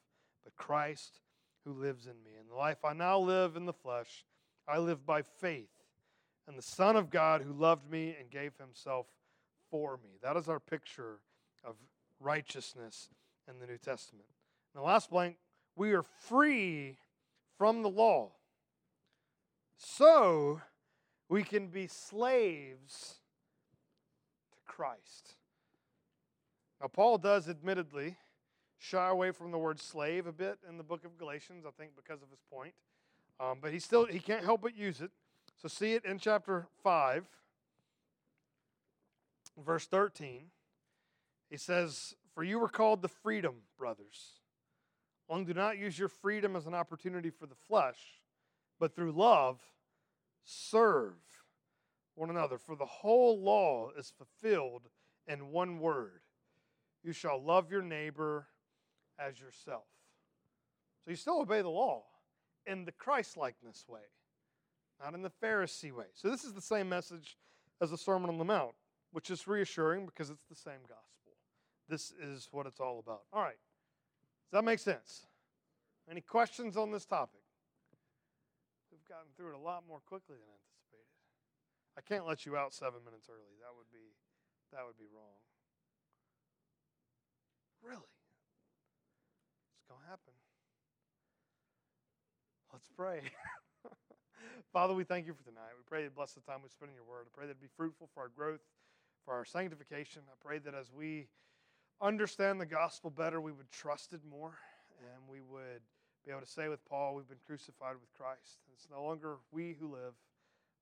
but 0.43 0.55
Christ 0.55 1.19
who 1.63 1.73
lives 1.73 2.05
in 2.05 2.23
me. 2.23 2.31
And 2.39 2.49
the 2.49 2.55
life 2.55 2.85
I 2.85 2.93
now 2.93 3.17
live 3.19 3.55
in 3.55 3.65
the 3.65 3.73
flesh, 3.73 4.25
I 4.67 4.77
live 4.77 5.05
by 5.05 5.21
faith 5.21 5.71
in 6.47 6.55
the 6.55 6.61
Son 6.61 6.95
of 6.95 7.09
God 7.09 7.41
who 7.41 7.51
loved 7.51 7.89
me 7.89 8.15
and 8.19 8.29
gave 8.29 8.57
himself 8.57 9.07
for 9.69 9.99
me. 10.03 10.11
That 10.21 10.37
is 10.37 10.47
our 10.47 10.59
picture 10.59 11.19
of 11.63 11.75
righteousness 12.19 13.09
in 13.49 13.59
the 13.59 13.67
New 13.67 13.77
Testament. 13.77 14.27
And 14.73 14.81
the 14.81 14.85
last 14.85 15.09
blank, 15.09 15.37
we 15.75 15.91
are 15.93 16.03
free 16.03 16.99
from 17.57 17.81
the 17.81 17.89
law. 17.89 18.31
So 19.77 20.61
we 21.29 21.43
can 21.43 21.67
be 21.67 21.87
slaves 21.87 23.15
to 24.51 24.57
Christ. 24.65 25.35
Now, 26.81 26.87
Paul 26.87 27.17
does 27.17 27.49
admittedly 27.49 28.17
shy 28.77 29.09
away 29.09 29.31
from 29.31 29.51
the 29.51 29.57
word 29.57 29.79
slave 29.79 30.27
a 30.27 30.31
bit 30.31 30.59
in 30.69 30.77
the 30.77 30.83
book 30.83 31.05
of 31.05 31.17
Galatians, 31.17 31.65
I 31.65 31.71
think 31.71 31.91
because 31.95 32.21
of 32.21 32.29
his 32.29 32.39
point. 32.51 32.73
Um, 33.39 33.57
but 33.61 33.71
he 33.71 33.79
still 33.79 34.05
he 34.05 34.19
can't 34.19 34.43
help 34.43 34.61
but 34.61 34.77
use 34.77 35.01
it. 35.01 35.11
So 35.61 35.67
see 35.67 35.93
it 35.93 36.05
in 36.05 36.19
chapter 36.19 36.67
5, 36.83 37.25
verse 39.65 39.85
13. 39.87 40.43
He 41.49 41.57
says, 41.57 42.15
For 42.33 42.43
you 42.43 42.59
were 42.59 42.69
called 42.69 43.01
to 43.01 43.07
freedom, 43.07 43.55
brothers. 43.77 44.39
Only 45.29 45.45
do 45.45 45.53
not 45.53 45.77
use 45.77 45.97
your 45.97 46.09
freedom 46.09 46.55
as 46.55 46.67
an 46.67 46.73
opportunity 46.73 47.29
for 47.29 47.47
the 47.47 47.55
flesh, 47.55 48.21
but 48.79 48.95
through 48.95 49.11
love 49.11 49.59
serve 50.43 51.15
one 52.13 52.29
another. 52.29 52.57
For 52.57 52.75
the 52.75 52.85
whole 52.85 53.41
law 53.41 53.89
is 53.97 54.13
fulfilled 54.15 54.83
in 55.27 55.51
one 55.51 55.79
word 55.79 56.21
you 57.05 57.13
shall 57.13 57.41
love 57.41 57.71
your 57.71 57.83
neighbor 57.83 58.47
as 59.19 59.39
yourself. 59.39 59.85
So 61.03 61.11
you 61.11 61.15
still 61.15 61.39
obey 61.39 61.61
the 61.61 61.69
law 61.69 62.03
in 62.65 62.83
the 62.83 62.91
Christ 62.91 63.37
likeness 63.37 63.85
way, 63.87 64.01
not 65.01 65.13
in 65.13 65.21
the 65.21 65.29
Pharisee 65.29 65.91
way. 65.91 66.05
So 66.15 66.31
this 66.31 66.43
is 66.43 66.53
the 66.53 66.61
same 66.61 66.89
message 66.89 67.37
as 67.79 67.91
the 67.91 67.97
Sermon 67.97 68.29
on 68.29 68.39
the 68.39 68.43
Mount, 68.43 68.73
which 69.11 69.29
is 69.29 69.47
reassuring 69.47 70.07
because 70.07 70.31
it's 70.31 70.47
the 70.49 70.55
same 70.55 70.81
gospel. 70.81 71.37
This 71.87 72.11
is 72.11 72.49
what 72.51 72.65
it's 72.65 72.79
all 72.79 72.97
about. 72.97 73.21
All 73.31 73.43
right. 73.43 73.59
Does 74.51 74.59
that 74.59 74.63
make 74.63 74.79
sense? 74.79 75.25
Any 76.09 76.21
questions 76.21 76.77
on 76.77 76.91
this 76.91 77.05
topic? 77.05 77.41
We've 78.91 79.05
gotten 79.09 79.33
through 79.35 79.49
it 79.49 79.55
a 79.55 79.63
lot 79.63 79.83
more 79.87 79.99
quickly 80.05 80.37
than 80.37 80.47
anticipated. 80.47 81.17
I 81.97 82.01
can't 82.01 82.27
let 82.27 82.45
you 82.45 82.55
out 82.55 82.73
seven 82.73 83.01
minutes 83.03 83.27
early. 83.29 83.57
That 83.61 83.73
would 83.75 83.89
be 83.91 84.13
that 84.71 84.85
would 84.85 84.97
be 84.97 85.09
wrong. 85.13 85.41
Really? 87.81 88.11
It's 89.77 89.87
gonna 89.89 90.05
happen. 90.09 90.33
Let's 92.71 92.89
pray. 92.95 93.21
Father, 94.73 94.93
we 94.93 95.03
thank 95.03 95.25
you 95.27 95.33
for 95.33 95.43
tonight. 95.43 95.71
We 95.77 95.83
pray 95.87 96.03
that 96.03 96.15
bless 96.15 96.33
the 96.33 96.41
time 96.41 96.59
we 96.61 96.69
spend 96.69 96.89
in 96.89 96.95
your 96.95 97.05
word. 97.05 97.25
I 97.25 97.31
pray 97.33 97.47
that 97.47 97.53
it 97.53 97.61
be 97.61 97.71
fruitful 97.77 98.09
for 98.13 98.21
our 98.21 98.29
growth, 98.29 98.61
for 99.23 99.33
our 99.33 99.45
sanctification. 99.45 100.23
I 100.27 100.35
pray 100.43 100.59
that 100.59 100.73
as 100.73 100.91
we 100.91 101.27
understand 102.01 102.59
the 102.59 102.65
gospel 102.65 103.09
better, 103.09 103.39
we 103.41 103.51
would 103.51 103.71
trust 103.71 104.13
it 104.13 104.21
more, 104.29 104.57
and 104.99 105.23
we 105.29 105.41
would 105.41 105.81
be 106.25 106.31
able 106.31 106.41
to 106.41 106.47
say 106.47 106.67
with 106.67 106.83
Paul, 106.85 107.15
we've 107.15 107.27
been 107.27 107.37
crucified 107.45 107.95
with 108.01 108.13
Christ. 108.17 108.59
It's 108.73 108.87
no 108.89 109.03
longer 109.03 109.37
we 109.51 109.75
who 109.79 109.93
live, 109.93 110.13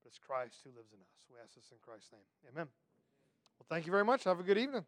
but 0.02 0.08
it's 0.08 0.18
Christ 0.18 0.60
who 0.64 0.70
lives 0.70 0.92
in 0.92 1.00
us. 1.00 1.12
We 1.30 1.36
ask 1.42 1.54
this 1.54 1.70
in 1.70 1.78
Christ's 1.84 2.12
name. 2.12 2.20
Amen. 2.50 2.68
Well, 3.58 3.66
thank 3.68 3.86
you 3.86 3.92
very 3.92 4.04
much. 4.04 4.24
Have 4.24 4.40
a 4.40 4.42
good 4.42 4.58
evening. 4.58 4.84